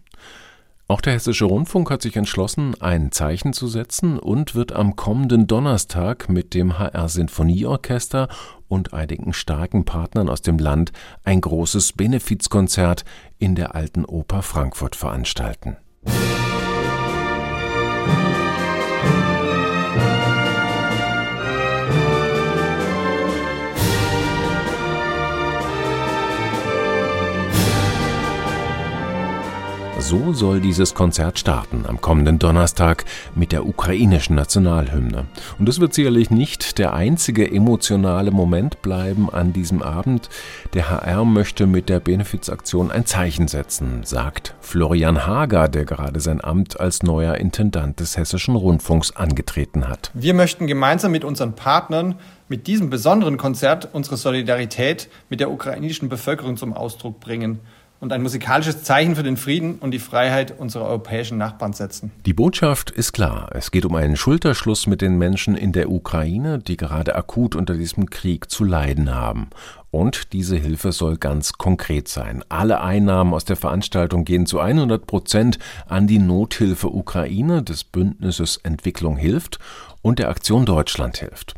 Auch 0.89 1.01
der 1.01 1.13
Hessische 1.13 1.45
Rundfunk 1.45 1.91
hat 1.91 2.01
sich 2.01 2.15
entschlossen, 2.15 2.73
ein 2.81 3.11
Zeichen 3.11 3.53
zu 3.53 3.67
setzen 3.67 4.17
und 4.17 4.55
wird 4.55 4.71
am 4.71 4.95
kommenden 4.95 5.45
Donnerstag 5.45 6.29
mit 6.29 6.55
dem 6.55 6.79
HR 6.79 7.09
Sinfonieorchester 7.09 8.27
und 8.67 8.91
einigen 8.91 9.31
starken 9.33 9.85
Partnern 9.85 10.29
aus 10.29 10.41
dem 10.41 10.57
Land 10.57 10.91
ein 11.23 11.41
großes 11.41 11.93
Benefizkonzert 11.93 13.05
in 13.37 13.53
der 13.53 13.75
Alten 13.75 14.03
Oper 14.03 14.41
Frankfurt 14.41 14.95
veranstalten. 14.95 15.77
Musik 16.01 16.58
So 30.09 30.33
soll 30.33 30.59
dieses 30.59 30.95
Konzert 30.95 31.37
starten 31.37 31.85
am 31.87 32.01
kommenden 32.01 32.39
Donnerstag 32.39 33.05
mit 33.35 33.51
der 33.51 33.67
ukrainischen 33.67 34.35
Nationalhymne. 34.35 35.27
Und 35.59 35.69
es 35.69 35.79
wird 35.79 35.93
sicherlich 35.93 36.31
nicht 36.31 36.79
der 36.79 36.95
einzige 36.95 37.51
emotionale 37.51 38.31
Moment 38.31 38.81
bleiben 38.81 39.29
an 39.29 39.53
diesem 39.53 39.83
Abend. 39.83 40.29
Der 40.73 40.89
HR 40.89 41.25
möchte 41.25 41.67
mit 41.67 41.89
der 41.89 41.99
Benefizaktion 41.99 42.89
ein 42.89 43.05
Zeichen 43.05 43.47
setzen, 43.47 44.01
sagt 44.03 44.55
Florian 44.61 45.27
Hager, 45.27 45.67
der 45.67 45.85
gerade 45.85 46.19
sein 46.19 46.43
Amt 46.43 46.79
als 46.79 47.03
neuer 47.03 47.35
Intendant 47.35 47.99
des 47.99 48.17
Hessischen 48.17 48.55
Rundfunks 48.55 49.15
angetreten 49.15 49.87
hat. 49.87 50.09
Wir 50.15 50.33
möchten 50.33 50.65
gemeinsam 50.65 51.11
mit 51.11 51.23
unseren 51.23 51.53
Partnern 51.53 52.15
mit 52.47 52.65
diesem 52.65 52.89
besonderen 52.89 53.37
Konzert 53.37 53.89
unsere 53.93 54.17
Solidarität 54.17 55.07
mit 55.29 55.39
der 55.39 55.51
ukrainischen 55.51 56.09
Bevölkerung 56.09 56.57
zum 56.57 56.73
Ausdruck 56.73 57.19
bringen 57.19 57.59
und 57.99 58.13
ein 58.13 58.21
musikalisches 58.21 58.83
Zeichen 58.83 59.15
für 59.15 59.23
den 59.23 59.37
Frieden 59.37 59.75
und 59.79 59.91
die 59.91 59.99
Freiheit 59.99 60.57
unserer 60.57 60.85
europäischen 60.85 61.37
Nachbarn 61.37 61.73
setzen. 61.73 62.11
Die 62.25 62.33
Botschaft 62.33 62.91
ist 62.91 63.13
klar. 63.13 63.49
Es 63.53 63.71
geht 63.71 63.85
um 63.85 63.95
einen 63.95 64.15
Schulterschluss 64.15 64.87
mit 64.87 65.01
den 65.01 65.17
Menschen 65.17 65.55
in 65.55 65.73
der 65.73 65.89
Ukraine, 65.91 66.59
die 66.59 66.77
gerade 66.77 67.15
akut 67.15 67.55
unter 67.55 67.75
diesem 67.75 68.09
Krieg 68.09 68.49
zu 68.49 68.63
leiden 68.63 69.13
haben. 69.13 69.49
Und 69.91 70.33
diese 70.33 70.55
Hilfe 70.55 70.91
soll 70.91 71.17
ganz 71.17 71.53
konkret 71.53 72.07
sein. 72.07 72.43
Alle 72.47 72.81
Einnahmen 72.81 73.33
aus 73.33 73.43
der 73.43 73.55
Veranstaltung 73.55 74.23
gehen 74.23 74.45
zu 74.45 74.59
100 74.59 75.05
Prozent 75.07 75.59
an 75.87 76.05
die 76.07 76.19
Nothilfe 76.19 76.93
Ukraine 76.93 77.63
des 77.63 77.83
Bündnisses 77.83 78.57
Entwicklung 78.57 79.17
hilft 79.17 79.59
und 80.01 80.19
der 80.19 80.29
Aktion 80.29 80.65
Deutschland 80.65 81.17
hilft. 81.17 81.55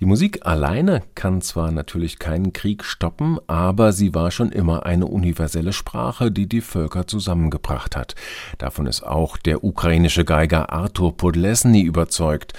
Die 0.00 0.06
Musik 0.06 0.46
alleine 0.46 1.02
kann 1.16 1.40
zwar 1.40 1.72
natürlich 1.72 2.20
keinen 2.20 2.52
Krieg 2.52 2.84
stoppen, 2.84 3.38
aber 3.48 3.92
sie 3.92 4.14
war 4.14 4.30
schon 4.30 4.52
immer 4.52 4.86
eine 4.86 5.06
universelle 5.06 5.72
Sprache, 5.72 6.30
die 6.30 6.46
die 6.46 6.60
Völker 6.60 7.08
zusammengebracht 7.08 7.96
hat. 7.96 8.14
Davon 8.58 8.86
ist 8.86 9.02
auch 9.02 9.36
der 9.36 9.64
ukrainische 9.64 10.24
Geiger 10.24 10.72
Arthur 10.72 11.16
Podlesny 11.16 11.82
überzeugt. 11.82 12.52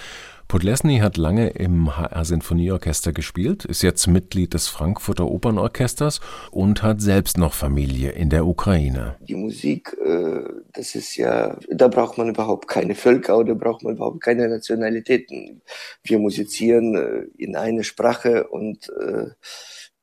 Podlesny 0.49 0.97
hat 0.97 1.15
lange 1.15 1.51
im 1.51 1.95
HR 1.95 2.25
Sinfonieorchester 2.25 3.13
gespielt, 3.13 3.65
ist 3.65 3.83
jetzt 3.83 4.07
Mitglied 4.07 4.55
des 4.55 4.67
Frankfurter 4.67 5.27
Opernorchesters 5.27 6.21
und 6.49 6.81
hat 6.81 7.01
selbst 7.01 7.37
noch 7.37 7.53
Familie 7.53 8.13
in 8.13 8.31
der 8.31 8.47
Ukraine. 8.47 9.15
Die 9.27 9.35
Musik, 9.35 9.95
äh, 10.03 10.41
das 10.73 10.95
ist 10.95 11.15
ja, 11.15 11.57
da 11.69 11.87
braucht 11.87 12.17
man 12.17 12.29
überhaupt 12.29 12.67
keine 12.67 12.95
Völker 12.95 13.37
oder 13.37 13.55
braucht 13.55 13.83
man 13.83 13.95
überhaupt 13.95 14.21
keine 14.21 14.47
Nationalitäten. 14.47 15.61
Wir 16.03 16.19
musizieren 16.19 16.95
äh, 16.95 17.41
in 17.41 17.55
einer 17.55 17.83
Sprache 17.83 18.47
und 18.47 18.89
äh, 18.89 19.27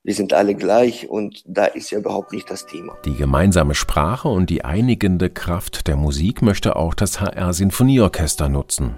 wir 0.02 0.14
sind 0.14 0.32
alle 0.32 0.54
gleich 0.54 1.08
und 1.08 1.42
da 1.46 1.64
ist 1.64 1.90
ja 1.90 1.98
überhaupt 1.98 2.32
nicht 2.32 2.48
das 2.48 2.66
Thema. 2.66 2.96
Die 3.04 3.16
gemeinsame 3.16 3.74
Sprache 3.74 4.28
und 4.28 4.50
die 4.50 4.64
einigende 4.64 5.30
Kraft 5.30 5.88
der 5.88 5.96
Musik 5.96 6.42
möchte 6.42 6.76
auch 6.76 6.94
das 6.94 7.20
HR 7.20 7.52
Sinfonieorchester 7.52 8.48
nutzen. 8.48 8.94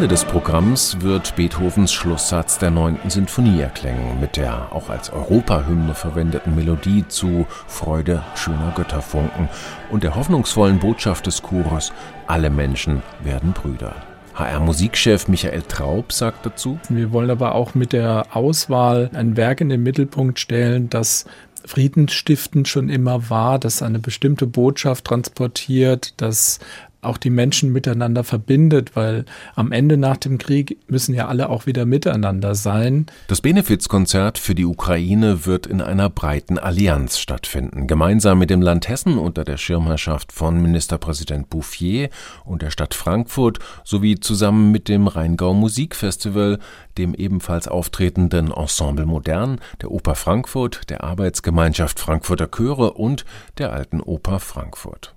Ende 0.00 0.14
des 0.14 0.24
Programms 0.24 1.02
wird 1.02 1.36
Beethovens 1.36 1.92
Schlusssatz 1.92 2.56
der 2.56 2.70
9. 2.70 3.00
Sinfonie 3.10 3.60
erklingen, 3.60 4.18
mit 4.18 4.38
der 4.38 4.72
auch 4.72 4.88
als 4.88 5.10
Europahymne 5.10 5.94
verwendeten 5.94 6.54
Melodie 6.54 7.04
zu 7.06 7.46
Freude 7.66 8.22
schöner 8.34 8.72
Götterfunken 8.74 9.50
und 9.90 10.02
der 10.02 10.14
hoffnungsvollen 10.14 10.78
Botschaft 10.78 11.26
des 11.26 11.42
Chores 11.42 11.92
Alle 12.26 12.48
Menschen 12.48 13.02
werden 13.22 13.52
Brüder. 13.52 13.94
HR-Musikchef 14.36 15.28
Michael 15.28 15.60
Traub 15.68 16.12
sagt 16.12 16.46
dazu: 16.46 16.78
Wir 16.88 17.12
wollen 17.12 17.28
aber 17.28 17.54
auch 17.54 17.74
mit 17.74 17.92
der 17.92 18.28
Auswahl 18.32 19.10
ein 19.12 19.36
Werk 19.36 19.60
in 19.60 19.68
den 19.68 19.82
Mittelpunkt 19.82 20.38
stellen, 20.38 20.88
das 20.88 21.26
friedensstiftend 21.66 22.68
schon 22.68 22.88
immer 22.88 23.28
war, 23.28 23.58
das 23.58 23.82
eine 23.82 23.98
bestimmte 23.98 24.46
Botschaft 24.46 25.04
transportiert, 25.04 26.14
das 26.16 26.58
auch 27.02 27.16
die 27.16 27.30
Menschen 27.30 27.72
miteinander 27.72 28.24
verbindet, 28.24 28.94
weil 28.94 29.24
am 29.54 29.72
Ende 29.72 29.96
nach 29.96 30.16
dem 30.16 30.38
Krieg 30.38 30.78
müssen 30.88 31.14
ja 31.14 31.28
alle 31.28 31.48
auch 31.48 31.66
wieder 31.66 31.86
miteinander 31.86 32.54
sein. 32.54 33.06
Das 33.28 33.40
Benefizkonzert 33.40 34.38
für 34.38 34.54
die 34.54 34.64
Ukraine 34.64 35.46
wird 35.46 35.66
in 35.66 35.80
einer 35.80 36.10
breiten 36.10 36.58
Allianz 36.58 37.18
stattfinden, 37.18 37.86
gemeinsam 37.86 38.38
mit 38.38 38.50
dem 38.50 38.62
Land 38.62 38.88
Hessen 38.88 39.18
unter 39.18 39.44
der 39.44 39.56
Schirmherrschaft 39.56 40.32
von 40.32 40.60
Ministerpräsident 40.60 41.48
Bouffier 41.48 42.10
und 42.44 42.62
der 42.62 42.70
Stadt 42.70 42.94
Frankfurt 42.94 43.58
sowie 43.84 44.20
zusammen 44.20 44.70
mit 44.70 44.88
dem 44.88 45.06
Rheingau 45.06 45.54
Musikfestival, 45.54 46.58
dem 46.98 47.14
ebenfalls 47.14 47.68
auftretenden 47.68 48.50
Ensemble 48.52 49.06
Modern, 49.06 49.60
der 49.80 49.90
Oper 49.90 50.14
Frankfurt, 50.14 50.90
der 50.90 51.02
Arbeitsgemeinschaft 51.02 51.98
Frankfurter 51.98 52.48
Chöre 52.48 52.92
und 52.92 53.24
der 53.58 53.72
Alten 53.72 54.00
Oper 54.00 54.40
Frankfurt. 54.40 55.14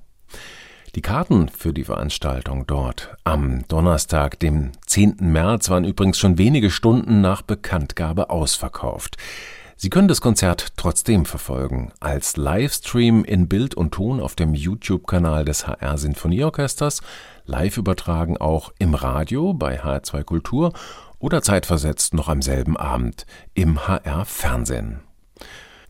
Die 0.96 1.02
Karten 1.02 1.50
für 1.50 1.74
die 1.74 1.86
Veranstaltung 1.86 2.68
dort 2.68 3.18
am 3.24 3.68
Donnerstag, 3.68 4.40
dem 4.40 4.74
10. 4.86 5.16
März, 5.22 5.72
waren 5.72 5.86
übrigens 5.86 6.20
schon 6.20 6.38
wenige 6.38 6.70
Stunden 6.70 7.20
nach 7.20 7.42
Bekanntgabe 7.42 8.30
ausverkauft. 8.30 9.18
Sie 9.76 9.90
können 9.90 10.08
das 10.08 10.22
Konzert 10.22 10.78
trotzdem 10.78 11.26
verfolgen, 11.26 11.92
als 12.00 12.38
Livestream 12.38 13.26
in 13.26 13.48
Bild 13.48 13.74
und 13.74 13.96
Ton 13.96 14.20
auf 14.22 14.36
dem 14.36 14.54
YouTube-Kanal 14.54 15.46
des 15.46 15.66
HR 15.66 15.98
Sinfonieorchesters, 15.98 17.02
live 17.48 17.78
übertragen 17.78 18.38
auch 18.38 18.72
im 18.78 18.94
Radio 18.94 19.56
bei 19.56 19.82
HR2 19.82 20.24
Kultur 20.24 20.74
oder 21.18 21.42
zeitversetzt 21.42 22.14
noch 22.14 22.30
am 22.30 22.44
selben 22.44 22.78
Abend 22.78 23.26
im 23.56 23.88
HR 23.88 24.26
Fernsehen. 24.26 25.00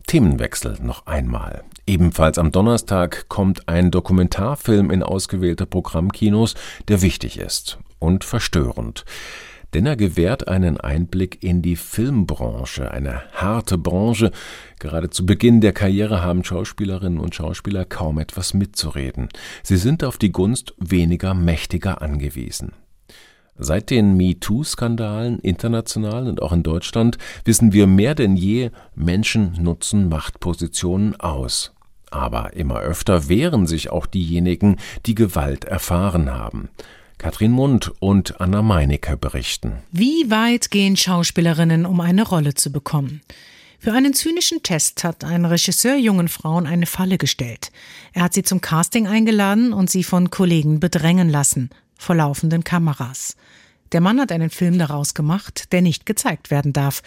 Themenwechsel 0.06 0.78
noch 0.80 1.06
einmal. 1.06 1.62
Ebenfalls 1.86 2.38
am 2.38 2.50
Donnerstag 2.50 3.28
kommt 3.28 3.68
ein 3.68 3.90
Dokumentarfilm 3.90 4.90
in 4.90 5.02
ausgewählte 5.02 5.66
Programmkinos, 5.66 6.54
der 6.88 7.02
wichtig 7.02 7.38
ist 7.38 7.78
und 7.98 8.24
verstörend. 8.24 9.04
Denn 9.74 9.84
er 9.84 9.96
gewährt 9.96 10.48
einen 10.48 10.78
Einblick 10.80 11.42
in 11.42 11.60
die 11.60 11.76
Filmbranche, 11.76 12.90
eine 12.90 13.22
harte 13.32 13.76
Branche. 13.76 14.30
Gerade 14.78 15.10
zu 15.10 15.26
Beginn 15.26 15.60
der 15.60 15.72
Karriere 15.72 16.22
haben 16.22 16.44
Schauspielerinnen 16.44 17.18
und 17.18 17.34
Schauspieler 17.34 17.84
kaum 17.84 18.18
etwas 18.18 18.54
mitzureden. 18.54 19.28
Sie 19.62 19.76
sind 19.76 20.04
auf 20.04 20.16
die 20.16 20.32
Gunst 20.32 20.74
weniger 20.78 21.34
Mächtiger 21.34 22.00
angewiesen. 22.00 22.72
Seit 23.56 23.90
den 23.90 24.16
MeToo-Skandalen 24.16 25.38
international 25.40 26.28
und 26.28 26.40
auch 26.40 26.52
in 26.52 26.62
Deutschland 26.62 27.18
wissen 27.44 27.72
wir 27.72 27.86
mehr 27.86 28.14
denn 28.14 28.36
je, 28.36 28.70
Menschen 28.94 29.58
nutzen 29.60 30.08
Machtpositionen 30.08 31.18
aus. 31.20 31.73
Aber 32.14 32.52
immer 32.52 32.78
öfter 32.78 33.28
wehren 33.28 33.66
sich 33.66 33.90
auch 33.90 34.06
diejenigen, 34.06 34.76
die 35.04 35.16
Gewalt 35.16 35.64
erfahren 35.64 36.30
haben. 36.30 36.68
Katrin 37.18 37.50
Mund 37.50 37.90
und 37.98 38.40
Anna 38.40 38.62
Meinecke 38.62 39.16
berichten. 39.16 39.78
Wie 39.90 40.30
weit 40.30 40.70
gehen 40.70 40.96
Schauspielerinnen, 40.96 41.86
um 41.86 42.00
eine 42.00 42.22
Rolle 42.22 42.54
zu 42.54 42.70
bekommen? 42.70 43.20
Für 43.80 43.92
einen 43.92 44.14
zynischen 44.14 44.62
Test 44.62 45.02
hat 45.02 45.24
ein 45.24 45.44
Regisseur 45.44 45.96
jungen 45.96 46.28
Frauen 46.28 46.68
eine 46.68 46.86
Falle 46.86 47.18
gestellt. 47.18 47.72
Er 48.12 48.22
hat 48.22 48.34
sie 48.34 48.44
zum 48.44 48.60
Casting 48.60 49.08
eingeladen 49.08 49.72
und 49.72 49.90
sie 49.90 50.04
von 50.04 50.30
Kollegen 50.30 50.78
bedrängen 50.78 51.28
lassen 51.28 51.70
vor 51.98 52.14
laufenden 52.14 52.62
Kameras. 52.62 53.36
Der 53.92 54.00
Mann 54.00 54.20
hat 54.20 54.32
einen 54.32 54.50
Film 54.50 54.78
daraus 54.78 55.14
gemacht, 55.14 55.72
der 55.72 55.82
nicht 55.82 56.06
gezeigt 56.06 56.50
werden 56.50 56.72
darf. 56.72 57.02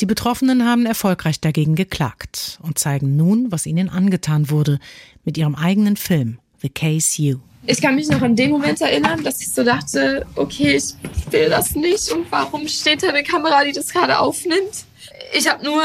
Die 0.00 0.06
Betroffenen 0.06 0.64
haben 0.64 0.86
erfolgreich 0.86 1.40
dagegen 1.40 1.74
geklagt 1.74 2.58
und 2.62 2.78
zeigen 2.78 3.16
nun, 3.16 3.52
was 3.52 3.66
ihnen 3.66 3.88
angetan 3.88 4.50
wurde, 4.50 4.78
mit 5.24 5.38
ihrem 5.38 5.54
eigenen 5.54 5.96
Film 5.96 6.38
The 6.60 6.68
Case 6.68 7.22
You. 7.22 7.38
Ich 7.64 7.80
kann 7.80 7.94
mich 7.94 8.08
noch 8.08 8.22
an 8.22 8.34
den 8.34 8.50
Moment 8.50 8.80
erinnern, 8.80 9.22
dass 9.22 9.40
ich 9.40 9.52
so 9.52 9.62
dachte, 9.62 10.26
okay, 10.34 10.76
ich 10.76 10.94
will 11.30 11.48
das 11.48 11.76
nicht 11.76 12.10
und 12.10 12.26
warum 12.30 12.66
steht 12.66 13.04
da 13.04 13.10
eine 13.10 13.22
Kamera, 13.22 13.64
die 13.64 13.72
das 13.72 13.90
gerade 13.90 14.18
aufnimmt? 14.18 14.84
Ich 15.32 15.48
habe 15.48 15.64
nur 15.64 15.82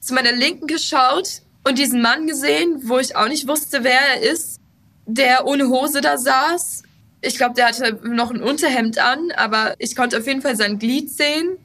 zu 0.00 0.14
meiner 0.14 0.32
Linken 0.32 0.66
geschaut 0.66 1.42
und 1.64 1.78
diesen 1.78 2.00
Mann 2.00 2.26
gesehen, 2.26 2.80
wo 2.84 2.98
ich 2.98 3.14
auch 3.14 3.28
nicht 3.28 3.46
wusste, 3.46 3.84
wer 3.84 4.00
er 4.00 4.22
ist, 4.22 4.58
der 5.04 5.46
ohne 5.46 5.68
Hose 5.68 6.00
da 6.00 6.16
saß 6.16 6.82
ich 7.20 7.36
glaube, 7.36 7.54
der 7.54 7.66
hatte 7.66 8.00
noch 8.04 8.30
ein 8.30 8.42
Unterhemd 8.42 8.98
an, 8.98 9.30
aber 9.36 9.74
ich 9.78 9.96
konnte 9.96 10.18
auf 10.18 10.26
jeden 10.26 10.42
Fall 10.42 10.56
sein 10.56 10.78
Glied 10.78 11.10
sehen 11.10 11.56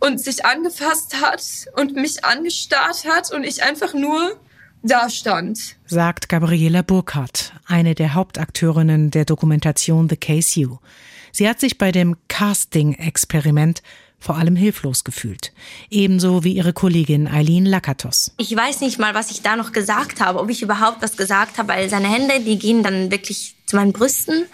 und 0.00 0.20
sich 0.20 0.44
angefasst 0.44 1.20
hat 1.20 1.42
und 1.76 1.94
mich 1.94 2.24
angestarrt 2.24 3.04
hat 3.08 3.32
und 3.32 3.44
ich 3.44 3.62
einfach 3.62 3.94
nur 3.94 4.38
da 4.82 5.08
stand. 5.08 5.76
Sagt 5.86 6.28
Gabriela 6.28 6.82
Burkhardt, 6.82 7.52
eine 7.66 7.94
der 7.94 8.14
Hauptakteurinnen 8.14 9.10
der 9.10 9.24
Dokumentation 9.24 10.08
The 10.08 10.16
Case 10.16 10.60
You. 10.60 10.76
Sie 11.32 11.48
hat 11.48 11.60
sich 11.60 11.78
bei 11.78 11.92
dem 11.92 12.16
Casting-Experiment 12.28 13.82
vor 14.18 14.36
allem 14.36 14.56
hilflos 14.56 15.04
gefühlt. 15.04 15.52
Ebenso 15.90 16.44
wie 16.44 16.52
ihre 16.52 16.72
Kollegin 16.72 17.28
Eileen 17.28 17.66
Lakatos. 17.66 18.32
Ich 18.38 18.54
weiß 18.54 18.80
nicht 18.80 18.98
mal, 18.98 19.14
was 19.14 19.30
ich 19.30 19.42
da 19.42 19.56
noch 19.56 19.72
gesagt 19.72 20.20
habe, 20.20 20.40
ob 20.40 20.50
ich 20.50 20.62
überhaupt 20.62 21.02
was 21.02 21.16
gesagt 21.16 21.58
habe, 21.58 21.68
weil 21.68 21.88
seine 21.88 22.08
Hände, 22.08 22.40
die 22.40 22.58
gehen 22.58 22.82
dann 22.82 23.10
wirklich 23.10 23.54
zu 23.66 23.76
meinen 23.76 23.92
Brüsten 23.92 24.46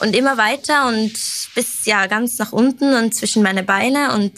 und 0.00 0.16
immer 0.16 0.36
weiter 0.36 0.88
und 0.88 1.12
bis 1.54 1.84
ja 1.86 2.06
ganz 2.06 2.38
nach 2.38 2.52
unten 2.52 2.94
und 2.94 3.14
zwischen 3.14 3.42
meine 3.42 3.62
Beine 3.62 4.14
und 4.14 4.32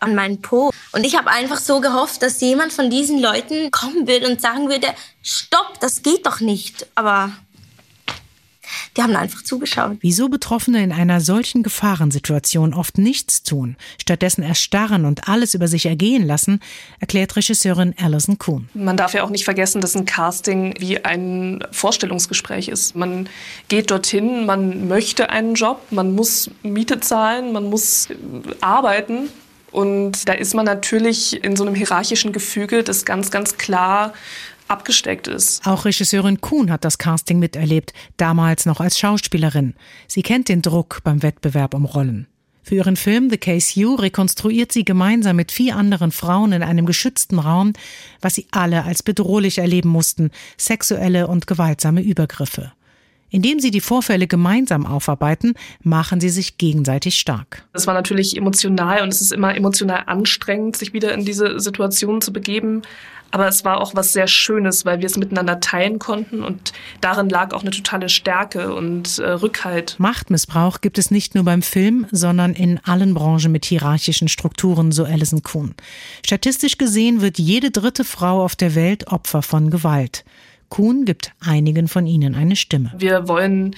an 0.00 0.14
meinen 0.14 0.40
Po. 0.40 0.70
Und 0.92 1.04
ich 1.04 1.16
habe 1.16 1.30
einfach 1.30 1.58
so 1.58 1.80
gehofft, 1.80 2.22
dass 2.22 2.40
jemand 2.40 2.72
von 2.72 2.90
diesen 2.90 3.20
Leuten 3.20 3.70
kommen 3.70 4.06
würde 4.06 4.28
und 4.28 4.40
sagen 4.40 4.68
würde, 4.68 4.88
stopp, 5.22 5.80
das 5.80 6.02
geht 6.02 6.26
doch 6.26 6.40
nicht. 6.40 6.86
Aber 6.94 7.32
die 8.96 9.02
haben 9.02 9.16
einfach 9.16 9.42
zugeschaut. 9.42 9.98
Wieso 10.00 10.28
Betroffene 10.28 10.82
in 10.82 10.92
einer 10.92 11.20
solchen 11.20 11.62
Gefahrensituation 11.62 12.74
oft 12.74 12.98
nichts 12.98 13.42
tun, 13.42 13.76
stattdessen 14.00 14.42
erstarren 14.42 15.04
und 15.04 15.28
alles 15.28 15.54
über 15.54 15.68
sich 15.68 15.86
ergehen 15.86 16.26
lassen, 16.26 16.60
erklärt 17.00 17.36
Regisseurin 17.36 17.94
Alison 18.00 18.38
Kuhn. 18.38 18.68
Man 18.74 18.96
darf 18.96 19.14
ja 19.14 19.22
auch 19.22 19.30
nicht 19.30 19.44
vergessen, 19.44 19.80
dass 19.80 19.96
ein 19.96 20.06
Casting 20.06 20.74
wie 20.78 21.04
ein 21.04 21.64
Vorstellungsgespräch 21.70 22.68
ist. 22.68 22.96
Man 22.96 23.28
geht 23.68 23.90
dorthin, 23.90 24.46
man 24.46 24.88
möchte 24.88 25.30
einen 25.30 25.54
Job, 25.54 25.80
man 25.90 26.14
muss 26.14 26.50
Miete 26.62 27.00
zahlen, 27.00 27.52
man 27.52 27.64
muss 27.70 28.08
arbeiten. 28.60 29.28
Und 29.70 30.28
da 30.28 30.32
ist 30.32 30.54
man 30.54 30.64
natürlich 30.64 31.44
in 31.44 31.54
so 31.54 31.64
einem 31.64 31.74
hierarchischen 31.74 32.32
Gefüge, 32.32 32.82
das 32.82 33.04
ganz, 33.04 33.30
ganz 33.30 33.58
klar 33.58 34.14
abgesteckt 34.68 35.28
ist. 35.28 35.66
Auch 35.66 35.84
Regisseurin 35.84 36.40
Kuhn 36.40 36.70
hat 36.70 36.84
das 36.84 36.98
Casting 36.98 37.38
miterlebt, 37.38 37.92
damals 38.16 38.66
noch 38.66 38.80
als 38.80 38.98
Schauspielerin. 38.98 39.74
Sie 40.06 40.22
kennt 40.22 40.48
den 40.48 40.62
Druck 40.62 41.00
beim 41.04 41.22
Wettbewerb 41.22 41.74
um 41.74 41.84
Rollen. 41.84 42.26
Für 42.68 42.74
ihren 42.74 42.96
Film 42.96 43.30
The 43.30 43.38
Case 43.38 43.80
You 43.80 43.94
rekonstruiert 43.94 44.72
sie 44.72 44.84
gemeinsam 44.84 45.36
mit 45.36 45.52
vier 45.52 45.74
anderen 45.74 46.12
Frauen 46.12 46.52
in 46.52 46.62
einem 46.62 46.84
geschützten 46.84 47.38
Raum, 47.38 47.72
was 48.20 48.34
sie 48.34 48.46
alle 48.50 48.84
als 48.84 49.02
bedrohlich 49.02 49.56
erleben 49.56 49.88
mussten, 49.88 50.30
sexuelle 50.58 51.28
und 51.28 51.46
gewaltsame 51.46 52.02
Übergriffe. 52.02 52.72
Indem 53.30 53.60
sie 53.60 53.70
die 53.70 53.80
Vorfälle 53.80 54.26
gemeinsam 54.26 54.86
aufarbeiten, 54.86 55.54
machen 55.82 56.20
sie 56.20 56.30
sich 56.30 56.56
gegenseitig 56.56 57.18
stark. 57.18 57.66
Es 57.74 57.86
war 57.86 57.94
natürlich 57.94 58.36
emotional 58.36 59.02
und 59.02 59.12
es 59.12 59.20
ist 59.20 59.32
immer 59.32 59.54
emotional 59.54 60.04
anstrengend, 60.06 60.76
sich 60.76 60.92
wieder 60.92 61.12
in 61.12 61.24
diese 61.24 61.60
Situation 61.60 62.20
zu 62.22 62.32
begeben. 62.32 62.82
Aber 63.30 63.46
es 63.46 63.64
war 63.64 63.80
auch 63.80 63.94
was 63.94 64.12
sehr 64.12 64.26
Schönes, 64.26 64.84
weil 64.84 65.00
wir 65.00 65.06
es 65.06 65.16
miteinander 65.16 65.60
teilen 65.60 65.98
konnten 65.98 66.42
und 66.42 66.72
darin 67.00 67.28
lag 67.28 67.52
auch 67.52 67.62
eine 67.62 67.70
totale 67.70 68.08
Stärke 68.08 68.74
und 68.74 69.18
äh, 69.18 69.30
Rückhalt. 69.30 69.96
Machtmissbrauch 69.98 70.80
gibt 70.80 70.98
es 70.98 71.10
nicht 71.10 71.34
nur 71.34 71.44
beim 71.44 71.62
Film, 71.62 72.06
sondern 72.10 72.54
in 72.54 72.80
allen 72.84 73.14
Branchen 73.14 73.52
mit 73.52 73.64
hierarchischen 73.64 74.28
Strukturen, 74.28 74.92
so 74.92 75.04
Alison 75.04 75.42
Kuhn. 75.42 75.74
Statistisch 76.24 76.78
gesehen 76.78 77.20
wird 77.20 77.38
jede 77.38 77.70
dritte 77.70 78.04
Frau 78.04 78.42
auf 78.42 78.56
der 78.56 78.74
Welt 78.74 79.08
Opfer 79.08 79.42
von 79.42 79.70
Gewalt. 79.70 80.24
Kuhn 80.68 81.04
gibt 81.04 81.32
einigen 81.40 81.88
von 81.88 82.06
ihnen 82.06 82.34
eine 82.34 82.56
Stimme. 82.56 82.92
Wir 82.96 83.26
wollen 83.26 83.74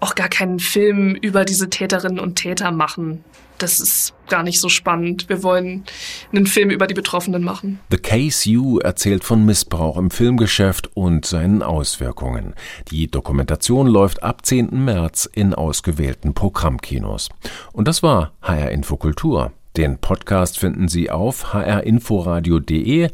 auch 0.00 0.14
gar 0.14 0.28
keinen 0.28 0.60
Film 0.60 1.14
über 1.14 1.44
diese 1.44 1.70
Täterinnen 1.70 2.18
und 2.18 2.36
Täter 2.36 2.70
machen. 2.70 3.24
Das 3.58 3.80
ist 3.80 4.14
gar 4.28 4.42
nicht 4.42 4.60
so 4.60 4.68
spannend. 4.68 5.28
Wir 5.28 5.42
wollen 5.42 5.84
einen 6.32 6.46
Film 6.46 6.70
über 6.70 6.86
die 6.86 6.94
Betroffenen 6.94 7.42
machen. 7.42 7.78
The 7.90 7.98
Case 7.98 8.48
You 8.48 8.78
erzählt 8.78 9.24
von 9.24 9.44
Missbrauch 9.44 9.96
im 9.96 10.10
Filmgeschäft 10.10 10.90
und 10.94 11.24
seinen 11.24 11.62
Auswirkungen. 11.62 12.54
Die 12.90 13.10
Dokumentation 13.10 13.86
läuft 13.86 14.22
ab 14.22 14.44
10. 14.44 14.84
März 14.84 15.28
in 15.32 15.54
ausgewählten 15.54 16.34
Programmkinos. 16.34 17.28
Und 17.72 17.88
das 17.88 18.02
war 18.02 18.32
HR 18.42 18.70
Infokultur. 18.70 19.52
Den 19.76 19.98
Podcast 19.98 20.58
finden 20.58 20.88
Sie 20.88 21.10
auf 21.10 21.52
hrinforadio.de 21.52 23.10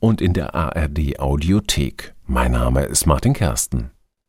und 0.00 0.20
in 0.20 0.32
der 0.32 0.54
ARD 0.54 1.18
Audiothek. 1.18 2.14
Mein 2.26 2.52
Name 2.52 2.84
ist 2.84 3.06
Martin 3.06 3.32
Kersten. 3.32 3.93